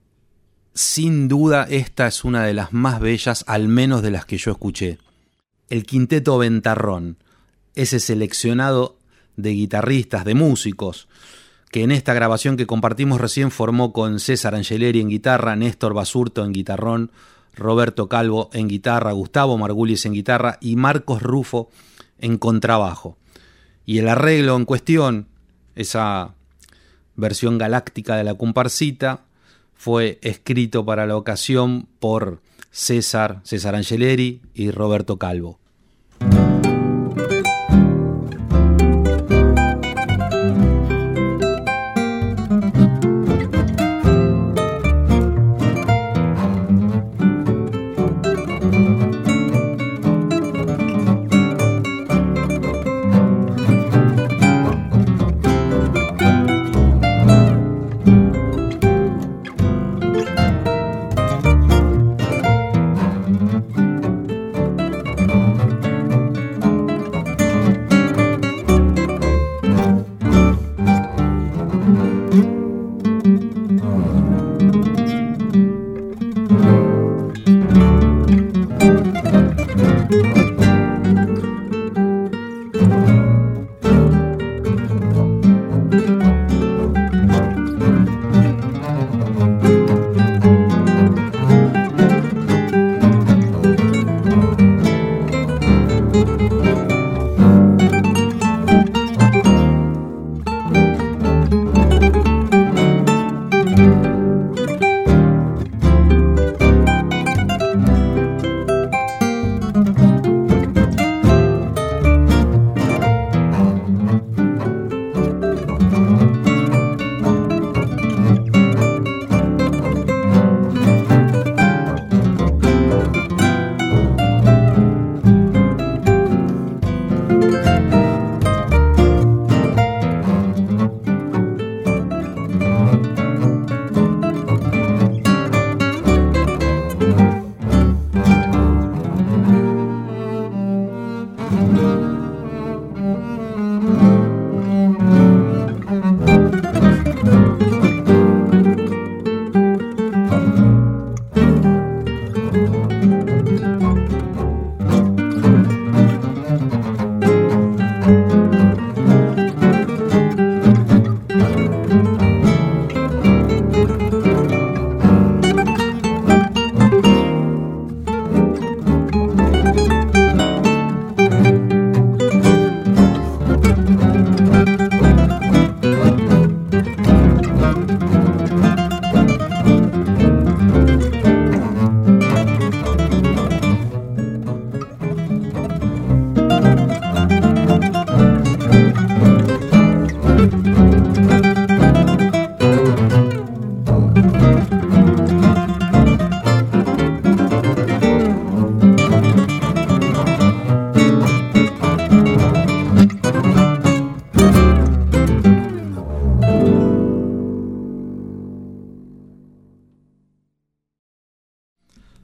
Sin 0.75 1.29
duda 1.29 1.69
esta 1.71 2.09
es 2.09 2.25
una 2.25 2.43
de 2.43 2.53
las 2.53 2.73
más 2.73 2.99
bellas, 2.99 3.45
al 3.47 3.69
menos 3.69 4.03
de 4.03 4.11
las 4.11 4.25
que 4.27 4.39
yo 4.39 4.51
escuché. 4.51 4.99
El 5.69 5.85
quinteto 5.85 6.37
Ventarrón, 6.37 7.19
ese 7.77 8.01
seleccionado 8.01 8.99
de 9.37 9.51
guitarristas, 9.51 10.25
de 10.25 10.35
músicos, 10.35 11.07
que 11.71 11.85
en 11.85 11.93
esta 11.93 12.13
grabación 12.13 12.57
que 12.57 12.67
compartimos 12.67 13.21
recién 13.21 13.53
formó 13.53 13.93
con 13.93 14.19
César 14.19 14.57
Angeleri 14.57 15.01
en 15.01 15.11
guitarra, 15.11 15.55
Néstor 15.55 15.95
Basurto 15.95 16.45
en 16.45 16.53
guitarrón, 16.53 17.13
Roberto 17.59 18.09
Calvo 18.09 18.49
en 18.53 18.69
guitarra, 18.69 19.13
Gustavo 19.13 19.59
Margulis 19.59 20.07
en 20.07 20.13
guitarra 20.13 20.59
y 20.61 20.77
Marcos 20.77 21.23
Rufo 21.23 21.69
en 22.19 22.39
contrabajo. 22.39 23.19
Y 23.85 23.99
el 23.99 24.09
arreglo 24.09 24.57
en 24.57 24.65
cuestión, 24.65 25.27
esa 25.75 26.35
versión 27.17 27.59
galáctica 27.59 28.17
de 28.17 28.25
la 28.25 28.35
comparsita, 28.35 29.25
fue 29.75 30.19
escrito 30.23 30.85
para 30.85 31.07
la 31.07 31.17
ocasión 31.17 31.89
por 31.99 32.41
César, 32.71 33.41
César 33.45 33.75
Angeleri 33.75 34.41
y 34.55 34.71
Roberto 34.71 35.19
Calvo. 35.19 35.59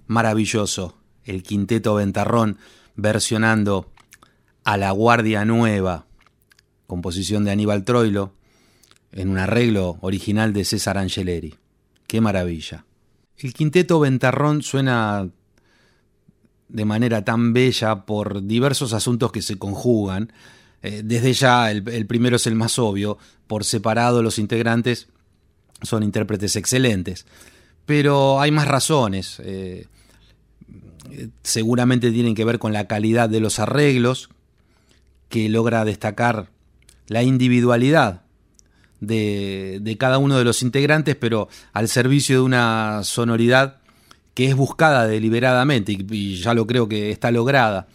Maravilloso, 0.07 0.97
el 1.25 1.43
quinteto 1.43 1.95
Ventarrón 1.95 2.59
versionando 2.97 3.90
a 4.64 4.77
La 4.77 4.90
Guardia 4.90 5.45
Nueva, 5.45 6.07
composición 6.87 7.45
de 7.45 7.51
Aníbal 7.51 7.85
Troilo, 7.85 8.33
en 9.12 9.29
un 9.29 9.38
arreglo 9.38 9.99
original 10.01 10.53
de 10.53 10.64
César 10.64 10.99
Angeleri. 10.99 11.55
Qué 12.07 12.21
maravilla. 12.21 12.85
El 13.38 13.53
quinteto 13.53 14.01
Ventarrón 14.01 14.62
suena 14.62 15.29
de 16.69 16.85
manera 16.85 17.25
tan 17.25 17.53
bella 17.53 18.05
por 18.05 18.45
diversos 18.45 18.93
asuntos 18.93 19.31
que 19.33 19.43
se 19.43 19.59
conjugan. 19.59 20.33
Eh, 20.83 21.03
desde 21.05 21.33
ya, 21.33 21.71
el, 21.71 22.07
primero 22.07 22.37
es 22.37 22.47
el 22.47 22.55
más 22.55 22.79
obvio, 22.79 23.19
por 23.47 23.64
separado 23.64 24.23
los 24.23 24.38
integrantes 24.38 25.09
son 25.83 26.03
intérpretes 26.03 26.57
excelentes. 26.57 27.27
Pero 27.87 28.40
hay 28.40 28.51
más 28.51 28.67
razones. 28.67 29.40
Eh, 29.45 29.87
seguramente 31.42 32.11
tienen 32.11 32.35
que 32.35 32.44
ver 32.44 32.59
con 32.59 32.72
la 32.72 32.87
calidad 32.87 33.29
de 33.29 33.40
los 33.40 33.59
arreglos, 33.59 34.29
que 35.29 35.48
logra 35.48 35.85
destacar 35.85 36.50
la 37.09 37.22
individualidad 37.22 38.22
de, 39.00 39.96
cada 39.98 40.18
uno 40.18 40.38
de 40.38 40.44
los 40.44 40.62
integrantes, 40.62 41.16
pero 41.16 41.48
al 41.72 41.88
servicio 41.88 42.37
de 42.37 42.42
una 42.42 43.03
sonoridad 43.05 43.79
que 44.35 44.46
es 44.48 44.57
buscada 44.57 45.07
deliberadamente 45.07 45.92
y, 45.92 46.37
ya 46.37 46.55
lo 46.55 46.66
creo 46.66 46.88
que 46.88 47.11
está 47.11 47.31
lograda. 47.31 47.88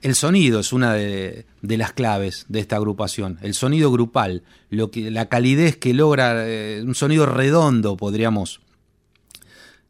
El 0.00 0.14
sonido 0.14 0.60
es 0.60 0.72
una 0.72 0.92
de, 0.92 1.46
las 1.62 1.92
claves 1.92 2.46
de 2.48 2.60
esta 2.60 2.76
agrupación, 2.76 3.38
el 3.42 3.54
sonido 3.54 3.90
grupal, 3.90 4.44
lo 4.70 4.90
que, 4.90 5.10
la 5.10 5.28
calidez 5.28 5.76
que 5.76 5.92
logra, 5.92 6.48
eh, 6.48 6.82
un 6.84 6.94
sonido 6.94 7.26
redondo, 7.26 7.96
podríamos 7.96 8.60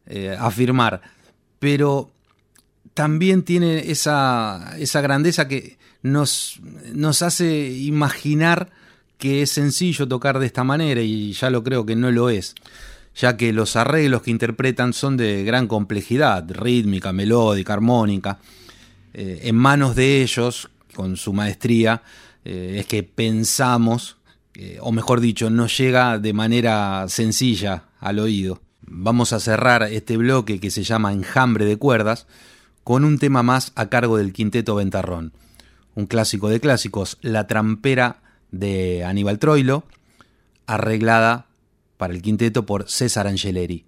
eh, 0.07 0.35
afirmar 0.39 1.01
pero 1.59 2.09
también 2.93 3.43
tiene 3.43 3.91
esa, 3.91 4.75
esa 4.77 5.01
grandeza 5.01 5.47
que 5.47 5.77
nos, 6.01 6.59
nos 6.93 7.21
hace 7.21 7.69
imaginar 7.69 8.71
que 9.17 9.41
es 9.41 9.51
sencillo 9.51 10.07
tocar 10.07 10.39
de 10.39 10.45
esta 10.45 10.63
manera 10.63 11.01
y 11.01 11.33
ya 11.33 11.49
lo 11.49 11.63
creo 11.63 11.85
que 11.85 11.95
no 11.95 12.09
lo 12.09 12.29
es, 12.29 12.55
ya 13.15 13.35
que 13.35 13.51
los 13.51 13.75
arreglos 13.75 14.21
que 14.21 14.31
interpretan 14.31 14.93
son 14.93 15.17
de 15.17 15.43
gran 15.43 15.67
complejidad, 15.67 16.49
rítmica, 16.49 17.11
melódica, 17.11 17.73
armónica, 17.73 18.39
eh, 19.13 19.41
en 19.43 19.55
manos 19.55 19.95
de 19.95 20.21
ellos, 20.21 20.69
con 20.93 21.17
su 21.17 21.33
maestría, 21.33 22.01
eh, 22.45 22.77
es 22.79 22.85
que 22.85 23.03
pensamos, 23.03 24.17
o 24.81 24.91
mejor 24.91 25.21
dicho, 25.21 25.49
no 25.49 25.67
llega 25.67 26.19
de 26.19 26.33
manera 26.33 27.05
sencilla 27.07 27.85
al 27.99 28.19
oído. 28.19 28.61
Vamos 28.91 29.33
a 29.33 29.39
cerrar 29.39 29.83
este 29.83 30.17
bloque 30.17 30.59
que 30.59 30.71
se 30.71 30.81
llama 30.81 31.13
Enjambre 31.13 31.65
de 31.65 31.77
Cuerdas 31.77 32.25
con 32.83 33.05
un 33.05 33.19
tema 33.19 33.43
más 33.43 33.71
a 33.75 33.87
cargo 33.87 34.17
del 34.17 34.33
Quinteto 34.33 34.73
Ventarrón. 34.73 35.31
Un 35.93 36.07
clásico 36.07 36.49
de 36.49 36.59
clásicos, 36.59 37.19
La 37.21 37.45
Trampera 37.45 38.23
de 38.49 39.03
Aníbal 39.03 39.37
Troilo, 39.37 39.83
arreglada 40.65 41.45
para 41.97 42.15
el 42.15 42.23
quinteto 42.23 42.65
por 42.65 42.89
César 42.89 43.27
Angeleri. 43.27 43.85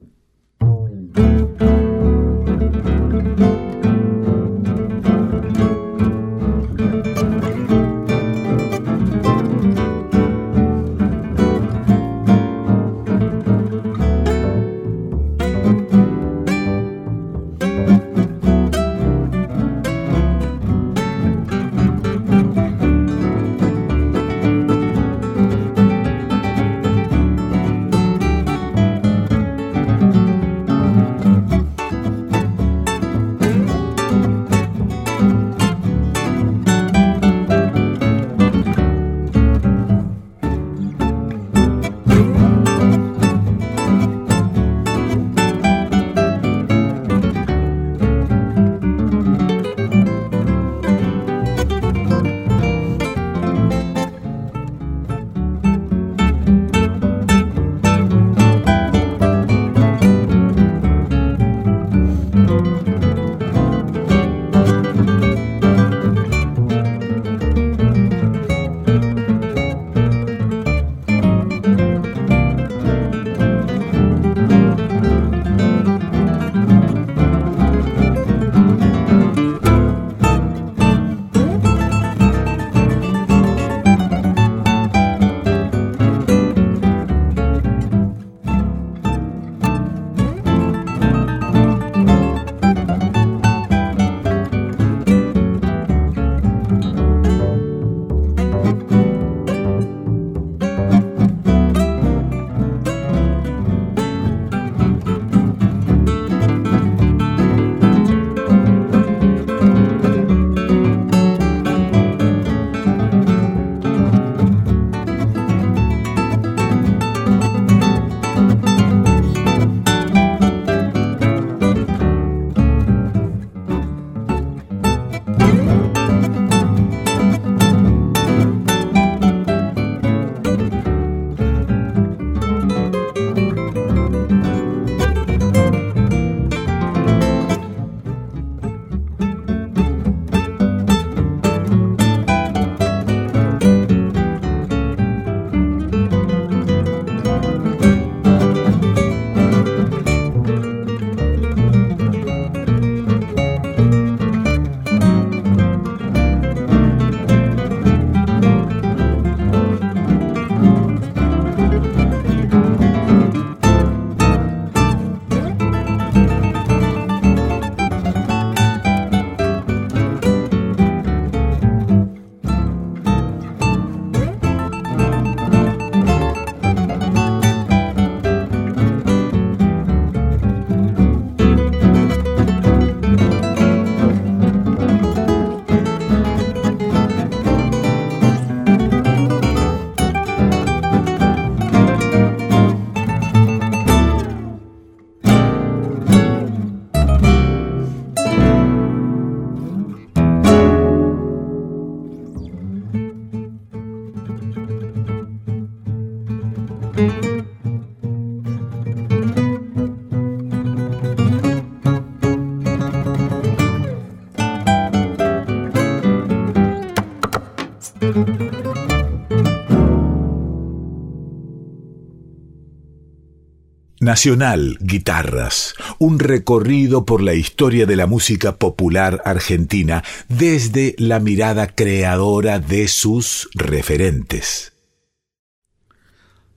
Nacional 224.02 224.80
Guitarras, 224.82 225.76
un 226.00 226.18
recorrido 226.18 227.06
por 227.06 227.22
la 227.22 227.36
historia 227.36 227.86
de 227.86 227.96
la 227.96 228.08
música 228.08 228.58
popular 228.58 229.22
argentina 229.26 230.04
desde 230.28 230.96
la 230.98 231.20
mirada 231.20 231.68
creadora 231.68 232.58
de 232.58 232.88
sus 232.88 233.48
referentes. 233.54 234.74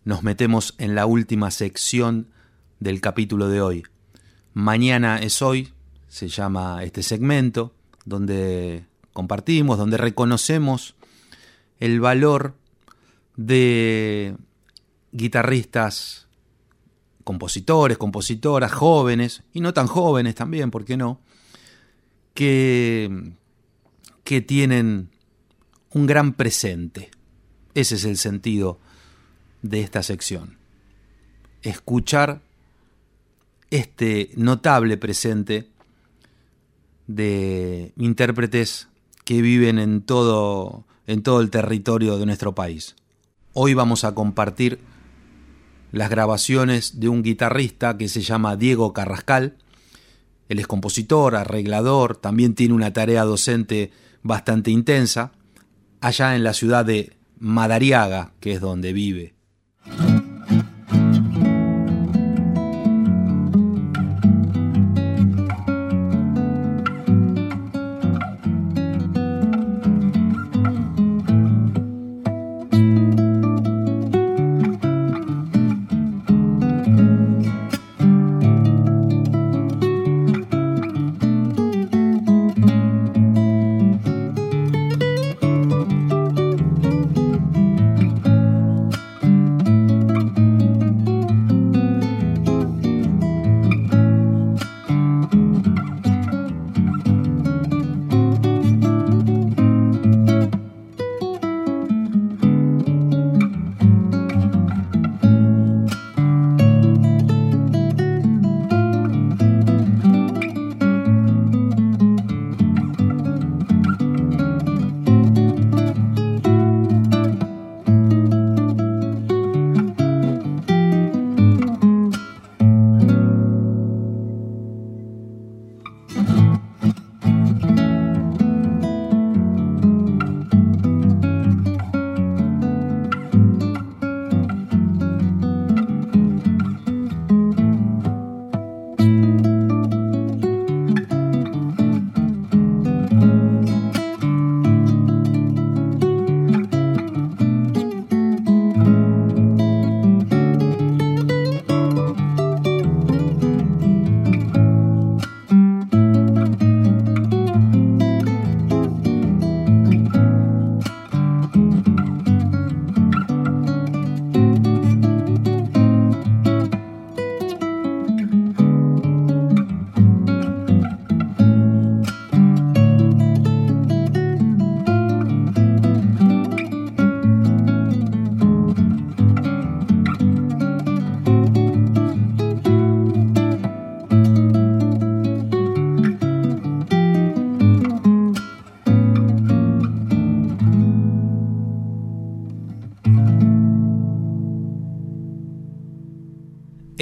Nos 0.04 0.22
metemos 0.22 0.74
en 0.78 0.94
la 0.94 1.04
última 1.04 1.50
sección 1.50 2.28
del 2.80 3.02
capítulo 3.02 3.50
de 3.50 3.60
hoy. 3.60 3.82
Mañana 4.54 5.18
es 5.18 5.42
hoy, 5.42 5.74
se 6.08 6.28
llama 6.28 6.82
este 6.82 7.02
segmento, 7.02 7.74
donde 8.06 8.86
compartimos, 9.12 9.76
donde 9.76 9.98
reconocemos 9.98 10.94
el 11.80 12.00
valor 12.00 12.54
de 13.36 14.36
guitarristas 15.12 16.28
compositores, 17.24 17.98
compositoras, 17.98 18.72
jóvenes, 18.72 19.42
y 19.52 19.60
no 19.60 19.72
tan 19.72 19.86
jóvenes 19.86 20.34
también, 20.34 20.70
¿por 20.70 20.84
qué 20.84 20.96
no? 20.96 21.20
Que, 22.34 23.32
que 24.22 24.40
tienen 24.40 25.10
un 25.90 26.06
gran 26.06 26.34
presente. 26.34 27.10
Ese 27.74 27.96
es 27.96 28.04
el 28.04 28.18
sentido 28.18 28.78
de 29.62 29.80
esta 29.80 30.02
sección. 30.02 30.58
Escuchar 31.62 32.42
este 33.70 34.30
notable 34.36 34.96
presente 34.96 35.68
de 37.06 37.92
intérpretes 37.96 38.88
que 39.24 39.40
viven 39.40 39.78
en 39.78 40.02
todo, 40.02 40.84
en 41.06 41.22
todo 41.22 41.40
el 41.40 41.50
territorio 41.50 42.18
de 42.18 42.26
nuestro 42.26 42.54
país. 42.54 42.96
Hoy 43.52 43.74
vamos 43.74 44.04
a 44.04 44.14
compartir 44.14 44.80
las 45.92 46.10
grabaciones 46.10 46.98
de 46.98 47.08
un 47.08 47.22
guitarrista 47.22 47.96
que 47.96 48.08
se 48.08 48.20
llama 48.20 48.56
Diego 48.56 48.92
Carrascal. 48.92 49.56
Él 50.48 50.58
es 50.58 50.66
compositor, 50.66 51.36
arreglador, 51.36 52.16
también 52.16 52.54
tiene 52.54 52.74
una 52.74 52.92
tarea 52.92 53.24
docente 53.24 53.92
bastante 54.22 54.70
intensa, 54.70 55.32
allá 56.00 56.34
en 56.34 56.42
la 56.42 56.52
ciudad 56.52 56.84
de 56.84 57.12
Madariaga, 57.38 58.32
que 58.40 58.52
es 58.52 58.60
donde 58.60 58.92
vive. 58.92 59.34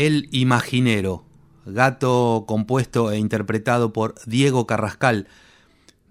El 0.05 0.28
Imaginero, 0.32 1.22
gato 1.64 2.42
compuesto 2.48 3.12
e 3.12 3.18
interpretado 3.18 3.92
por 3.92 4.16
Diego 4.26 4.66
Carrascal 4.66 5.28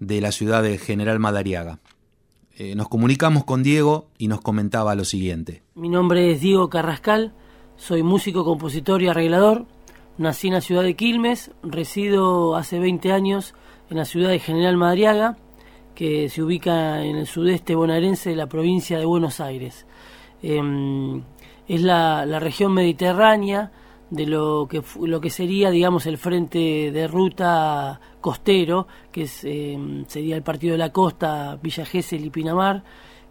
de 0.00 0.22
la 0.22 0.32
ciudad 0.32 0.62
de 0.62 0.78
General 0.78 1.18
Madariaga. 1.18 1.78
Eh, 2.56 2.74
nos 2.74 2.88
comunicamos 2.88 3.44
con 3.44 3.62
Diego 3.62 4.08
y 4.16 4.28
nos 4.28 4.40
comentaba 4.40 4.94
lo 4.94 5.04
siguiente. 5.04 5.62
Mi 5.74 5.90
nombre 5.90 6.32
es 6.32 6.40
Diego 6.40 6.70
Carrascal, 6.70 7.34
soy 7.76 8.02
músico, 8.02 8.46
compositor 8.46 9.02
y 9.02 9.08
arreglador. 9.08 9.66
Nací 10.16 10.48
en 10.48 10.54
la 10.54 10.62
ciudad 10.62 10.84
de 10.84 10.96
Quilmes, 10.96 11.50
resido 11.62 12.56
hace 12.56 12.78
20 12.78 13.12
años 13.12 13.54
en 13.90 13.98
la 13.98 14.06
ciudad 14.06 14.30
de 14.30 14.38
General 14.38 14.78
Madariaga, 14.78 15.36
que 15.94 16.30
se 16.30 16.42
ubica 16.42 17.04
en 17.04 17.16
el 17.16 17.26
sudeste 17.26 17.74
bonaerense 17.74 18.30
de 18.30 18.36
la 18.36 18.46
provincia 18.46 18.98
de 18.98 19.04
Buenos 19.04 19.38
Aires. 19.38 19.84
Em, 20.42 21.24
es 21.68 21.82
la, 21.82 22.24
la 22.24 22.40
región 22.40 22.72
mediterránea 22.72 23.70
de 24.12 24.26
lo 24.26 24.66
que 24.68 24.82
lo 25.00 25.22
que 25.22 25.30
sería 25.30 25.70
digamos 25.70 26.04
el 26.04 26.18
frente 26.18 26.90
de 26.92 27.08
ruta 27.08 27.98
costero 28.20 28.86
que 29.10 29.22
es, 29.22 29.42
eh, 29.44 30.04
sería 30.06 30.36
el 30.36 30.42
partido 30.42 30.72
de 30.72 30.78
la 30.78 30.92
costa 30.92 31.58
Villa 31.62 31.86
Gesell 31.86 32.26
y 32.26 32.28
Pinamar 32.28 32.84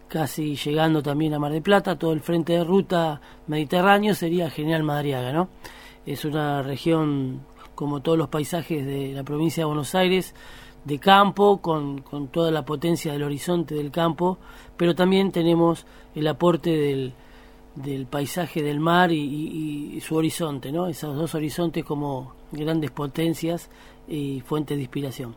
casi 0.08 0.56
llegando 0.56 1.00
también 1.00 1.34
a 1.34 1.38
Mar 1.38 1.52
de 1.52 1.62
Plata 1.62 1.96
todo 1.96 2.12
el 2.12 2.20
frente 2.20 2.54
de 2.54 2.64
ruta 2.64 3.20
mediterráneo 3.46 4.12
sería 4.16 4.50
General 4.50 4.82
Madariaga 4.82 5.32
no 5.32 5.50
es 6.04 6.24
una 6.24 6.62
región 6.62 7.42
como 7.76 8.02
todos 8.02 8.18
los 8.18 8.28
paisajes 8.28 8.84
de 8.84 9.12
la 9.12 9.22
provincia 9.22 9.60
de 9.60 9.66
Buenos 9.66 9.94
Aires 9.94 10.34
de 10.84 10.98
campo 10.98 11.62
con, 11.62 12.00
con 12.00 12.26
toda 12.26 12.50
la 12.50 12.64
potencia 12.64 13.12
del 13.12 13.22
horizonte 13.22 13.76
del 13.76 13.92
campo 13.92 14.38
pero 14.76 14.96
también 14.96 15.30
tenemos 15.30 15.86
el 16.16 16.26
aporte 16.26 16.70
del 16.70 17.14
del 17.74 18.06
paisaje 18.06 18.62
del 18.62 18.80
mar 18.80 19.12
y, 19.12 20.00
su 20.00 20.16
horizonte, 20.16 20.72
¿no? 20.72 20.88
Esos 20.88 21.16
dos 21.16 21.34
horizontes 21.34 21.84
como 21.84 22.34
grandes 22.50 22.90
potencias 22.90 23.70
y 24.08 24.40
fuentes 24.40 24.76
de 24.76 24.82
inspiración. 24.82 25.36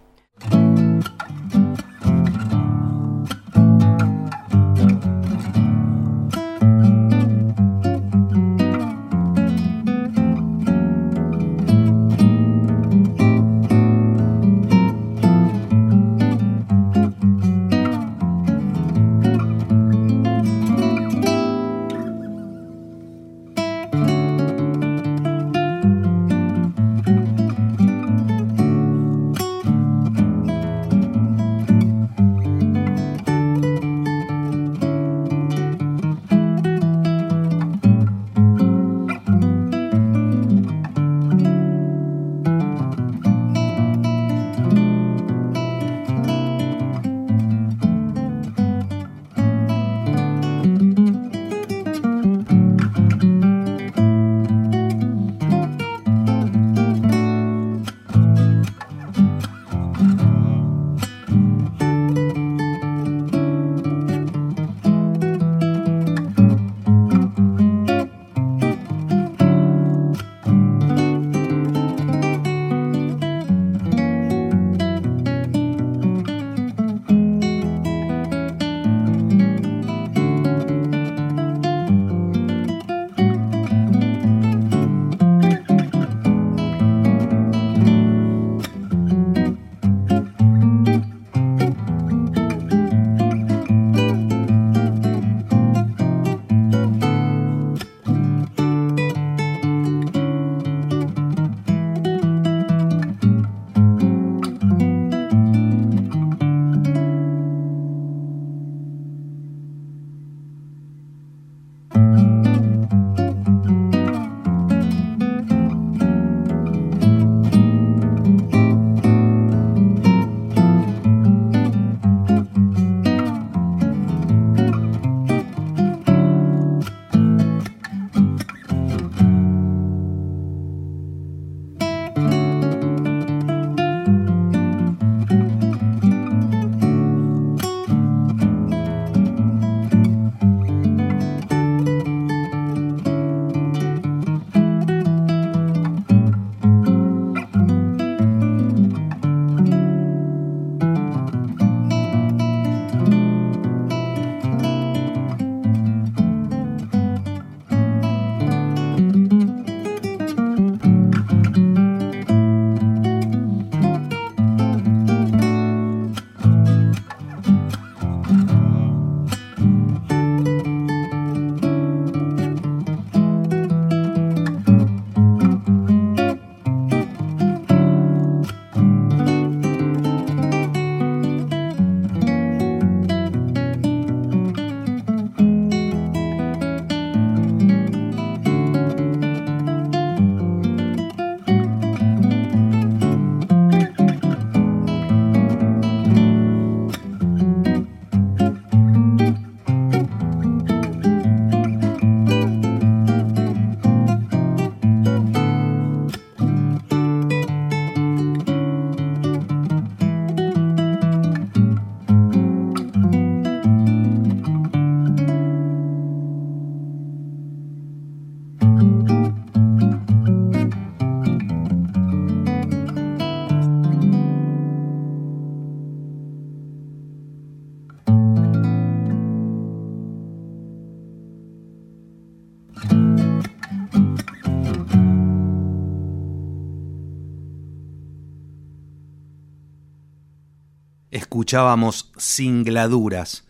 Escuchábamos 241.45 242.11
Singladuras, 242.17 243.45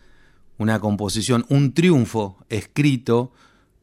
una 0.58 0.80
composición, 0.80 1.46
un 1.48 1.72
triunfo 1.72 2.36
escrito 2.50 3.32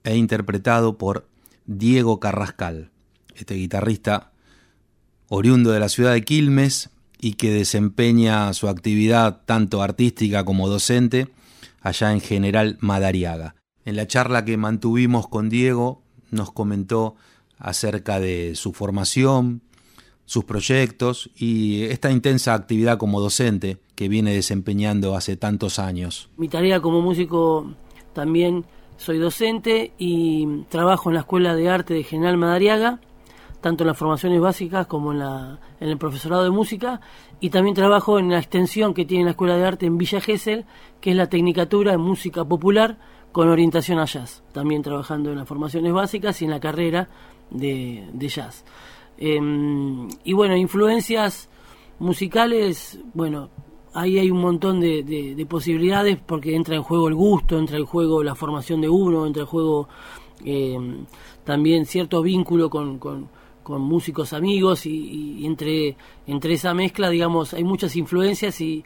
e 0.03 0.15
interpretado 0.17 0.99
por 0.99 1.27
Diego 1.65 2.19
Carrascal, 2.19 2.91
este 3.33 3.55
guitarrista 3.55 4.31
oriundo 5.29 5.71
de 5.71 5.79
la 5.79 5.89
ciudad 5.89 6.13
de 6.13 6.23
Quilmes 6.23 6.91
y 7.19 7.33
que 7.33 7.51
desempeña 7.51 8.53
su 8.53 8.69
actividad 8.69 9.41
tanto 9.47 9.81
artística 9.81 10.45
como 10.45 10.69
docente 10.69 11.29
allá 11.81 12.13
en 12.13 12.21
General 12.21 12.77
Madariaga. 12.81 13.55
En 13.83 13.95
la 13.95 14.05
charla 14.05 14.45
que 14.45 14.57
mantuvimos 14.57 15.27
con 15.27 15.49
Diego 15.49 16.03
nos 16.29 16.51
comentó 16.51 17.15
acerca 17.57 18.19
de 18.19 18.53
su 18.53 18.73
formación, 18.73 19.63
sus 20.25 20.43
proyectos 20.43 21.31
y 21.35 21.85
esta 21.85 22.11
intensa 22.11 22.53
actividad 22.53 22.99
como 22.99 23.19
docente 23.19 23.79
que 23.95 24.09
viene 24.09 24.33
desempeñando 24.33 25.15
hace 25.15 25.37
tantos 25.37 25.79
años. 25.79 26.29
Mi 26.37 26.47
tarea 26.47 26.79
como 26.81 27.01
músico 27.01 27.73
también 28.13 28.65
soy 28.97 29.19
docente 29.19 29.93
y 29.97 30.63
trabajo 30.69 31.09
en 31.09 31.15
la 31.15 31.21
Escuela 31.21 31.55
de 31.55 31.69
Arte 31.69 31.93
de 31.93 32.03
General 32.03 32.37
Madariaga, 32.37 32.99
tanto 33.61 33.83
en 33.83 33.87
las 33.87 33.97
formaciones 33.97 34.39
básicas 34.41 34.87
como 34.87 35.11
en, 35.11 35.19
la, 35.19 35.59
en 35.79 35.89
el 35.89 35.97
profesorado 35.97 36.43
de 36.43 36.49
música, 36.49 37.01
y 37.39 37.49
también 37.49 37.75
trabajo 37.75 38.19
en 38.19 38.29
la 38.29 38.39
extensión 38.39 38.93
que 38.93 39.05
tiene 39.05 39.25
la 39.25 39.31
Escuela 39.31 39.57
de 39.57 39.65
Arte 39.65 39.85
en 39.85 39.97
Villa 39.97 40.21
Gesell, 40.21 40.65
que 41.01 41.11
es 41.11 41.15
la 41.15 41.27
Tecnicatura 41.27 41.93
en 41.93 42.01
Música 42.01 42.45
Popular 42.45 42.97
con 43.31 43.49
orientación 43.49 43.99
a 43.99 44.05
jazz, 44.05 44.43
también 44.53 44.83
trabajando 44.83 45.31
en 45.31 45.39
las 45.39 45.47
formaciones 45.47 45.91
básicas 45.91 46.41
y 46.41 46.45
en 46.45 46.51
la 46.51 46.59
carrera 46.59 47.09
de, 47.49 48.05
jazz. 48.19 48.63
Em, 49.17 50.07
y 50.23 50.33
bueno, 50.33 50.55
influencias 50.55 51.49
musicales, 51.99 52.99
bueno, 53.13 53.49
ahí 53.93 54.17
hay 54.19 54.31
un 54.31 54.39
montón 54.39 54.79
de, 54.79 55.45
posibilidades 55.49 56.17
porque 56.17 56.55
entra 56.55 56.75
en 56.75 56.83
juego 56.83 57.07
el 57.07 57.15
gusto, 57.15 57.57
entra 57.57 57.77
en 57.77 57.85
juego 57.85 58.23
la 58.23 58.35
formación 58.35 58.81
de 58.81 58.89
uno, 58.89 59.25
entra 59.25 59.41
en 59.41 59.47
juego 59.47 59.87
em, 60.43 61.05
también 61.43 61.85
cierto 61.85 62.21
vínculo 62.21 62.69
con, 62.69 62.97
con, 62.99 63.29
músicos 63.65 64.33
amigos 64.33 64.85
y, 64.85 65.45
entre, 65.45 65.95
entre 66.27 66.53
esa 66.53 66.73
mezcla, 66.73 67.09
digamos, 67.09 67.53
hay 67.53 67.63
muchas 67.63 67.95
influencias 67.95 68.59
y, 68.61 68.83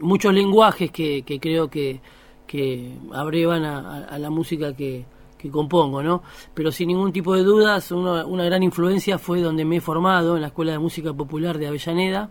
muchos 0.00 0.34
lenguajes 0.34 0.90
que, 0.90 1.22
creo 1.40 1.70
que, 1.70 2.00
que 2.48 2.96
abrevan 3.12 3.64
a 3.64 4.18
la 4.18 4.28
música 4.30 4.74
que, 4.74 5.04
que 5.40 5.50
compongo, 5.50 6.02
¿no? 6.02 6.22
Pero 6.54 6.70
sin 6.70 6.88
ningún 6.88 7.12
tipo 7.12 7.34
de 7.34 7.42
dudas, 7.42 7.90
una, 7.92 8.44
gran 8.44 8.62
influencia 8.62 9.18
fue 9.18 9.40
donde 9.40 9.64
me 9.64 9.76
he 9.76 9.80
formado, 9.80 10.36
en 10.36 10.42
la 10.42 10.48
Escuela 10.48 10.72
de 10.72 10.78
Música 10.78 11.12
Popular 11.14 11.58
de 11.58 11.66
Avellaneda, 11.66 12.28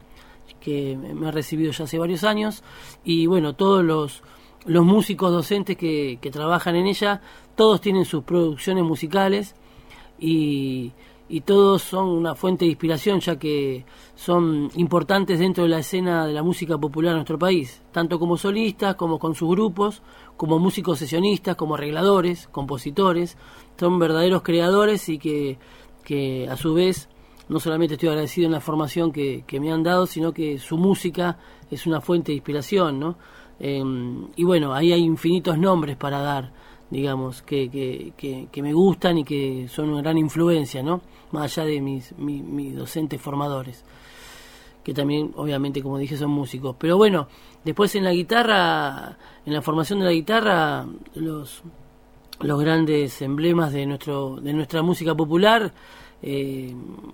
que 0.60 0.97
me 0.97 1.28
ha 1.28 1.32
recibido 1.32 1.72
ya 1.72 1.84
hace 1.86 1.97
varios 1.97 2.24
años, 2.24 2.64
y 3.04 3.26
bueno, 3.26 3.54
todos 3.54 3.84
los, 3.84 4.24
los 4.66 4.86
músicos 4.86 5.32
docentes 5.32 5.78
que, 5.78 6.20
que 6.22 6.32
trabajan 6.32 6.76
en 6.76 6.88
ella, 6.88 7.22
todos 7.56 7.82
tienen 7.82 8.06
sus 8.06 8.24
producciones 8.24 8.84
musicales 8.84 9.56
y, 10.20 10.93
y 11.30 11.41
todos 11.41 11.84
son 11.84 12.10
una 12.10 12.34
fuente 12.34 12.66
de 12.66 12.72
inspiración 12.72 13.20
ya 13.20 13.38
que 13.38 13.86
son 14.16 14.70
importantes 14.76 15.38
dentro 15.39 15.64
de 15.64 15.70
la 15.70 15.80
escena 15.80 16.26
de 16.26 16.34
la 16.34 16.41
música 16.41 16.78
popular 16.78 17.12
en 17.12 17.18
nuestro 17.18 17.38
país, 17.38 17.84
tanto 17.91 18.20
como 18.20 18.36
solistas 18.36 18.95
como 18.95 19.20
con 19.20 19.36
sus 19.36 19.50
grupos, 19.50 20.02
como 20.36 20.58
músicos 20.58 21.00
sesionistas, 21.00 21.56
como 21.56 21.76
arregladores, 21.76 22.47
compositores, 22.47 23.38
son 23.80 24.00
verdaderos 24.00 24.41
creadores 24.41 25.08
y 25.08 25.20
que, 25.20 25.60
que 26.04 26.50
a 26.50 26.58
su 26.58 26.74
vez 26.74 27.08
no 27.50 27.60
solamente 27.60 27.95
estoy 27.95 28.10
agradecido 28.10 28.45
en 28.45 28.54
la 28.54 28.62
formación 28.62 29.12
que, 29.12 29.43
me 29.60 29.72
han 29.72 29.84
dado, 29.84 30.06
sino 30.06 30.32
que 30.32 30.58
su 30.60 30.78
música 30.78 31.38
es 31.70 31.86
una 31.88 32.00
fuente 32.00 32.32
de 32.32 32.38
inspiración, 32.38 33.00
¿no? 33.00 33.18
Em, 33.60 34.28
y 34.36 34.43
bueno, 34.43 34.74
ahí 34.74 34.93
hay 34.93 35.02
infinitos 35.02 35.58
nombres 35.58 35.97
para 35.97 36.20
dar, 36.20 36.54
digamos, 36.89 37.41
que, 37.41 37.70
que, 37.70 38.47
que, 38.52 38.62
me 38.62 38.74
gustan 38.74 39.18
y 39.18 39.24
que 39.24 39.68
son 39.68 39.89
una 39.89 40.02
gran 40.02 40.18
influencia, 40.18 40.82
¿no? 40.82 41.02
Más 41.32 41.58
allá 41.58 41.68
de 41.68 41.82
mis, 41.82 42.18
mis 42.18 42.76
docentes 42.76 43.20
formadores 43.22 43.84
que 44.84 44.93
también 44.93 45.34
obviamente 45.36 45.84
como 45.84 45.97
dije 45.97 46.18
son 46.18 46.32
músicos. 46.32 46.76
Pero 46.80 46.97
bueno, 46.97 47.28
después 47.64 47.93
en 47.95 48.04
la 48.04 48.12
guitarra, 48.12 49.18
en 49.45 49.54
la 49.54 49.62
formación 49.62 50.00
de 50.00 50.06
la 50.06 50.12
guitarra, 50.12 50.86
los, 51.16 51.62
los 52.39 52.60
grandes 52.60 53.22
emblemas 53.22 53.74
de, 53.74 53.86
nuestro, 53.86 54.38
de 54.38 54.54
nuestra 54.54 54.82
música 54.82 55.14
popular, 55.16 55.74
eh, 56.22 56.74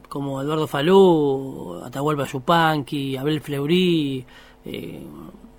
como 0.10 0.42
Eduardo 0.42 0.68
Falú, 0.68 1.82
Atahualpa 1.84 2.26
Yupanqui, 2.26 3.18
Abel 3.18 3.42
Fleury, 3.42 4.26
eh, 4.66 5.04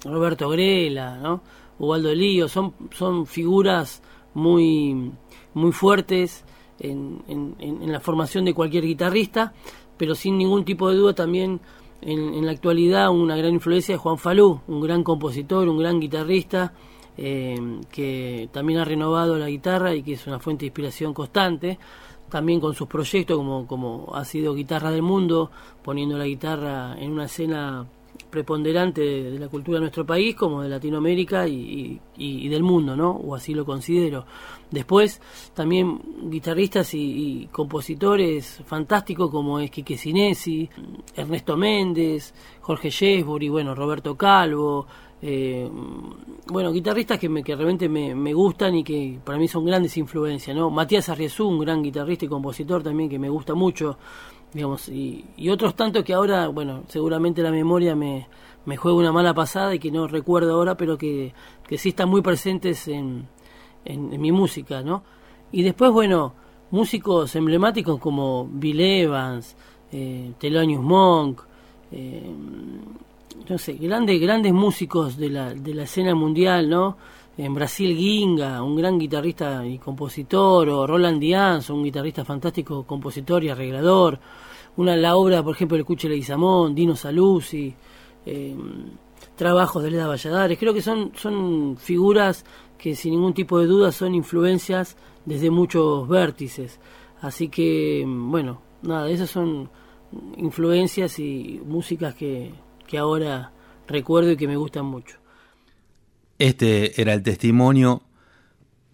Roberto 0.04 0.48
Grela, 0.48 1.16
¿no? 1.18 1.42
Ubaldo 1.78 2.14
Lío, 2.14 2.48
son, 2.48 2.74
son 2.92 3.26
figuras 3.26 4.02
muy, 4.34 5.12
muy 5.54 5.72
fuertes 5.72 6.44
en, 6.78 7.22
en, 7.28 7.56
en 7.58 7.92
la 7.92 8.00
formación 8.00 8.44
de 8.46 8.54
cualquier 8.54 8.84
guitarrista, 8.84 9.52
pero 9.96 10.14
sin 10.14 10.38
ningún 10.38 10.64
tipo 10.64 10.88
de 10.88 10.96
duda 10.96 11.14
también 11.14 11.60
en, 12.02 12.44
la 12.44 12.52
actualidad 12.52 13.10
una 13.10 13.36
gran 13.36 13.54
influencia 13.54 13.94
es 13.94 14.00
Juan 14.00 14.18
Falú, 14.18 14.60
un 14.68 14.80
gran 14.80 15.02
compositor, 15.02 15.68
un 15.68 15.78
gran 15.78 15.98
guitarrista, 16.00 16.72
eh, 17.16 17.56
que 17.90 18.48
también 18.52 18.80
ha 18.80 18.84
renovado 18.84 19.36
la 19.38 19.48
guitarra 19.48 19.94
y 19.94 20.02
que 20.02 20.12
es 20.12 20.26
una 20.26 20.38
fuente 20.38 20.60
de 20.62 20.66
inspiración 20.66 21.14
constante, 21.14 21.78
también 22.28 22.60
con 22.60 22.74
sus 22.74 22.88
proyectos 22.88 23.36
como, 23.36 23.66
como 23.66 24.14
ha 24.14 24.24
sido 24.24 24.54
Guitarra 24.54 24.90
del 24.90 25.02
Mundo, 25.02 25.50
poniendo 25.82 26.18
la 26.18 26.26
guitarra 26.26 26.96
en 26.98 27.12
una 27.12 27.24
escena 27.24 27.86
preponderante 28.30 29.00
de, 29.00 29.38
la 29.38 29.48
cultura 29.48 29.76
de 29.76 29.82
nuestro 29.82 30.04
país 30.04 30.34
como 30.34 30.62
de 30.62 30.68
Latinoamérica 30.68 31.46
y, 31.46 32.00
del 32.48 32.62
mundo, 32.62 32.96
¿no? 32.96 33.10
O 33.10 33.34
así 33.34 33.54
lo 33.54 33.64
considero. 33.64 34.26
Después, 34.70 35.20
también 35.54 36.00
guitarristas 36.24 36.94
y, 36.94 37.48
compositores 37.52 38.62
fantásticos 38.66 39.30
como 39.30 39.60
es 39.60 39.70
Quique 39.70 39.96
Sinesi, 39.96 40.68
Ernesto 41.14 41.56
Méndez, 41.56 42.34
Jorge 42.60 42.90
y 43.00 43.48
bueno, 43.48 43.74
Roberto 43.74 44.16
Calvo, 44.16 44.86
eh, 45.22 45.68
bueno, 46.48 46.72
guitarristas 46.72 47.18
que, 47.18 47.28
me, 47.28 47.42
que 47.42 47.56
realmente 47.56 47.88
me, 47.88 48.14
me, 48.14 48.32
gustan 48.34 48.74
y 48.74 48.84
que 48.84 49.18
para 49.24 49.38
mí 49.38 49.48
son 49.48 49.64
grandes 49.64 49.96
influencias, 49.96 50.56
¿no? 50.56 50.70
Matías 50.70 51.08
Arriesú, 51.08 51.48
un 51.48 51.58
gran 51.58 51.82
guitarrista 51.82 52.26
y 52.26 52.28
compositor 52.28 52.82
también 52.82 53.08
que 53.08 53.18
me 53.18 53.28
gusta 53.28 53.54
mucho 53.54 53.98
digamos, 54.56 54.88
y, 54.88 55.24
otros 55.50 55.74
tantos 55.74 56.02
que 56.02 56.14
ahora, 56.14 56.48
bueno, 56.48 56.84
seguramente 56.88 57.42
la 57.42 57.50
memoria 57.50 57.94
me, 57.94 58.26
me 58.64 58.76
juega 58.76 58.96
una 58.96 59.12
mala 59.12 59.34
pasada 59.34 59.74
y 59.74 59.78
que 59.78 59.90
no 59.90 60.06
recuerdo 60.06 60.54
ahora, 60.54 60.76
pero 60.76 60.96
que, 60.96 61.34
que 61.68 61.76
sí 61.76 61.90
están 61.90 62.08
muy 62.08 62.22
presentes 62.22 62.88
en, 62.88 63.28
en, 63.84 64.20
mi 64.20 64.32
música, 64.32 64.82
¿no? 64.82 65.02
Y 65.52 65.62
después, 65.62 65.90
bueno, 65.92 66.34
músicos 66.70 67.36
emblemáticos 67.36 68.00
como 68.00 68.48
Bill 68.50 68.80
Evans, 68.80 69.56
eh, 69.92 70.32
Thelonious 70.38 70.82
Monk, 70.82 71.42
eh, 71.92 72.34
no 73.48 73.56
grandes, 73.80 74.20
grandes 74.20 74.52
músicos 74.52 75.16
de 75.16 75.30
la, 75.30 75.54
de 75.54 75.74
la 75.74 75.84
escena 75.84 76.14
mundial, 76.14 76.68
¿no? 76.68 76.96
En 77.38 77.54
Brasil 77.54 77.96
Ginga, 77.96 78.62
un 78.62 78.76
gran 78.76 78.98
guitarrista 78.98 79.64
y 79.66 79.78
compositor, 79.78 80.68
o 80.68 80.86
Roland 80.86 81.20
Diaz, 81.20 81.70
un 81.70 81.84
guitarrista 81.84 82.24
fantástico, 82.24 82.84
compositor 82.84 83.44
y 83.44 83.50
arreglador. 83.50 84.18
Una 84.76 84.96
la 84.96 85.16
obra, 85.16 85.42
por 85.42 85.54
ejemplo, 85.54 85.76
de 85.76 85.84
Cuche 85.84 86.08
Leguizamón, 86.08 86.74
Dino 86.74 86.96
Saluzzi, 86.96 87.74
eh, 88.24 88.56
trabajos 89.36 89.82
de 89.82 89.90
Leda 89.90 90.06
Valladares. 90.06 90.58
Creo 90.58 90.72
que 90.72 90.82
son, 90.82 91.12
son 91.14 91.76
figuras 91.78 92.44
que 92.78 92.94
sin 92.94 93.12
ningún 93.12 93.34
tipo 93.34 93.58
de 93.58 93.66
duda 93.66 93.92
son 93.92 94.14
influencias 94.14 94.96
desde 95.24 95.50
muchos 95.50 96.08
vértices. 96.08 96.80
Así 97.20 97.48
que, 97.48 98.04
bueno, 98.06 98.60
nada, 98.82 99.08
esas 99.10 99.30
son 99.30 99.68
influencias 100.36 101.18
y 101.18 101.60
músicas 101.64 102.14
que, 102.14 102.52
que 102.86 102.98
ahora 102.98 103.52
recuerdo 103.86 104.32
y 104.32 104.36
que 104.36 104.48
me 104.48 104.56
gustan 104.56 104.86
mucho. 104.86 105.16
Este 106.38 107.00
era 107.00 107.14
el 107.14 107.22
testimonio 107.22 108.02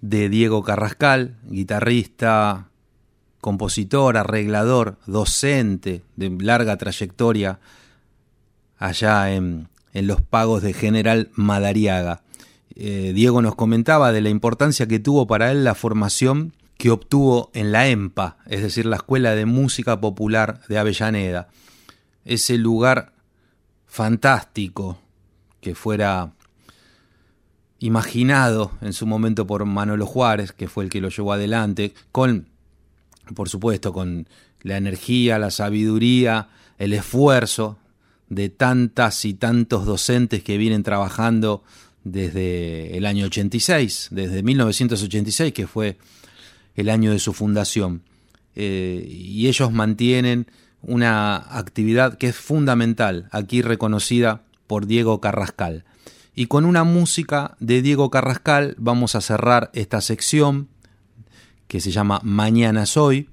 de 0.00 0.28
Diego 0.28 0.62
Carrascal, 0.62 1.36
guitarrista, 1.44 2.68
compositor, 3.40 4.16
arreglador, 4.16 4.98
docente 5.06 6.02
de 6.16 6.30
larga 6.30 6.76
trayectoria 6.76 7.58
allá 8.78 9.32
en, 9.32 9.68
los 9.92 10.20
pagos 10.22 10.62
de 10.62 10.72
General 10.72 11.30
Madariaga. 11.34 12.22
Eh, 12.74 13.12
Diego 13.14 13.42
nos 13.42 13.54
comentaba 13.54 14.12
de 14.12 14.22
la 14.22 14.30
importancia 14.30 14.86
que 14.86 14.98
tuvo 14.98 15.26
para 15.26 15.50
él 15.50 15.64
la 15.64 15.74
formación 15.74 16.54
que 16.78 16.90
obtuvo 16.90 17.50
en 17.52 17.72
la 17.72 17.88
EMPA, 17.88 18.38
es 18.46 18.62
decir, 18.62 18.86
la 18.86 18.96
Escuela 18.96 19.34
de 19.34 19.44
Música 19.44 20.00
Popular 20.00 20.62
de 20.68 20.78
Avellaneda. 20.78 21.48
Ese 22.24 22.58
lugar 22.58 23.12
fantástico 23.92 24.98
que 25.60 25.74
fuera 25.74 26.32
imaginado 27.78 28.72
en 28.80 28.94
su 28.94 29.06
momento 29.06 29.46
por 29.46 29.66
Manolo 29.66 30.06
Juárez, 30.06 30.52
que 30.52 30.66
fue 30.66 30.84
el 30.84 30.90
que 30.90 31.02
lo 31.02 31.10
llevó 31.10 31.34
adelante, 31.34 31.92
con, 32.10 32.48
por 33.34 33.50
supuesto, 33.50 33.92
con 33.92 34.26
la 34.62 34.78
energía, 34.78 35.38
la 35.38 35.50
sabiduría, 35.50 36.48
el 36.78 36.94
esfuerzo 36.94 37.76
de 38.30 38.48
tantas 38.48 39.26
y 39.26 39.34
tantos 39.34 39.84
docentes 39.84 40.42
que 40.42 40.56
vienen 40.56 40.82
trabajando 40.82 41.62
desde 42.02 42.96
el 42.96 43.04
año 43.04 43.26
86, 43.26 44.08
desde 44.10 44.42
1986, 44.42 45.52
que 45.52 45.66
fue 45.66 45.98
el 46.76 46.88
año 46.88 47.12
de 47.12 47.18
su 47.18 47.34
fundación. 47.34 48.00
Eh, 48.56 49.06
y 49.06 49.48
ellos 49.48 49.70
mantienen 49.70 50.46
una 50.82 51.36
actividad 51.36 52.18
que 52.18 52.28
es 52.28 52.36
fundamental, 52.36 53.28
aquí 53.30 53.62
reconocida 53.62 54.42
por 54.66 54.86
Diego 54.86 55.20
Carrascal. 55.20 55.84
Y 56.34 56.46
con 56.46 56.64
una 56.64 56.84
música 56.84 57.56
de 57.60 57.82
Diego 57.82 58.10
Carrascal 58.10 58.74
vamos 58.78 59.14
a 59.14 59.20
cerrar 59.20 59.70
esta 59.74 60.00
sección 60.00 60.68
que 61.68 61.80
se 61.80 61.90
llama 61.90 62.20
Mañana 62.22 62.86
Soy 62.86 63.28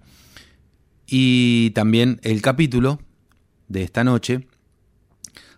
y 1.08 1.72
también 1.72 2.20
el 2.24 2.42
capítulo 2.42 3.00
de 3.68 3.84
esta 3.84 4.04
noche 4.04 4.48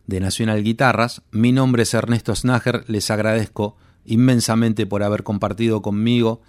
de 0.07 0.19
Nacional 0.19 0.63
Guitarras. 0.63 1.21
Mi 1.31 1.51
nombre 1.51 1.83
es 1.83 1.93
Ernesto 1.93 2.35
Snager, 2.35 2.85
les 2.87 3.09
agradezco 3.11 3.75
inmensamente 4.05 4.85
por 4.85 5.03
haber 5.03 5.23
compartido 5.23 5.81
conmigo 5.81 6.41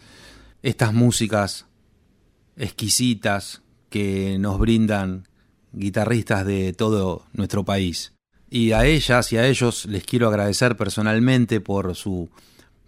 estas 0.63 0.95
músicas 0.95 1.67
exquisitas 2.57 3.63
que 3.91 4.37
nos 4.39 4.59
brindan 4.59 5.29
guitarristas 5.73 6.45
de 6.47 6.73
todo 6.73 7.25
nuestro 7.33 7.65
país. 7.65 8.13
Y 8.51 8.73
a 8.73 8.85
ellas 8.85 9.33
y 9.33 9.39
a 9.39 9.47
ellos 9.47 9.87
les 9.87 10.05
quiero 10.05 10.29
agradecer 10.29 10.77
personalmente 10.77 11.61
por 11.61 11.95
su 11.95 12.29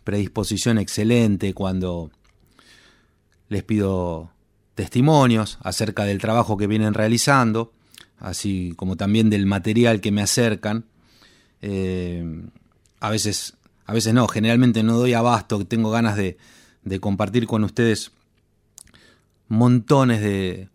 predisposición 0.05 0.79
excelente 0.79 1.55
cuando 1.55 2.11
les 3.49 3.63
pido 3.63 4.31
testimonios 4.75 5.59
acerca 5.63 6.05
del 6.05 6.21
trabajo 6.21 6.57
que 6.57 6.67
vienen 6.67 6.95
realizando, 6.95 7.73
así 8.19 8.75
como 8.77 8.97
también 8.97 9.31
del 9.31 9.47
material 9.47 10.01
que 10.01 10.13
me 10.13 10.23
acercan. 10.23 10.85
Eh, 11.63 12.43
a 13.01 13.09
veces, 13.09 13.55
a 13.87 13.95
veces 13.95 14.13
no, 14.13 14.29
generalmente 14.29 14.83
no 14.83 14.99
doy 14.99 15.15
abasto, 15.15 15.65
tengo 15.67 15.91
ganas 15.91 16.17
de, 16.17 16.37
de 16.83 17.01
compartir 17.01 17.47
con 17.47 17.65
ustedes 17.65 18.13
montones 19.49 20.21
de, 20.21 20.69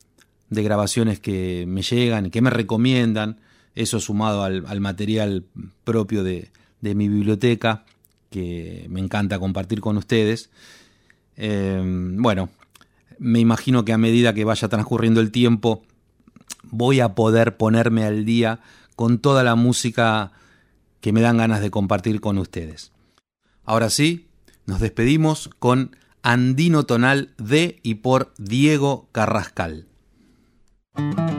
de 0.49 0.63
grabaciones 0.63 1.19
que 1.19 1.65
me 1.67 1.81
llegan 1.81 2.31
que 2.31 2.41
me 2.41 2.49
recomiendan, 2.49 3.39
eso 3.75 3.99
sumado 3.99 4.43
al, 4.43 4.81
material 4.81 5.45
propio 5.83 6.23
de, 6.23 6.51
mi 6.81 7.07
biblioteca, 7.07 7.85
que 8.29 8.85
me 8.89 8.99
encanta 8.99 9.39
compartir 9.39 9.79
con 9.79 9.97
ustedes. 9.97 10.49
Eh, 11.37 11.81
bueno, 11.83 12.49
me 13.19 13.39
imagino 13.39 13.85
que 13.85 13.93
a 13.93 13.97
medida 13.97 14.33
que 14.33 14.45
vaya 14.45 14.67
transcurriendo 14.67 15.21
el 15.21 15.31
tiempo, 15.31 15.83
voy 16.63 16.99
a 16.99 17.15
poder 17.15 17.57
ponerme 17.57 18.05
al 18.05 18.25
día 18.25 18.59
con 18.95 19.19
toda 19.19 19.43
la 19.43 19.55
música 19.55 20.31
que 21.01 21.13
me 21.13 21.21
dan 21.21 21.37
ganas 21.37 21.61
de 21.61 21.71
compartir 21.71 22.19
con 22.21 22.37
ustedes. 22.37 22.91
Ahora 23.63 23.89
sí, 23.89 24.27
nos 24.65 24.79
despedimos 24.79 25.49
con 25.59 25.95
Andino 26.21 26.83
Tonal 26.83 27.33
de 27.37 27.79
y 27.83 27.95
por 27.95 28.33
Diego 28.37 29.07
Carrascal. 29.11 29.88
Thank 30.99 31.29
you. 31.29 31.38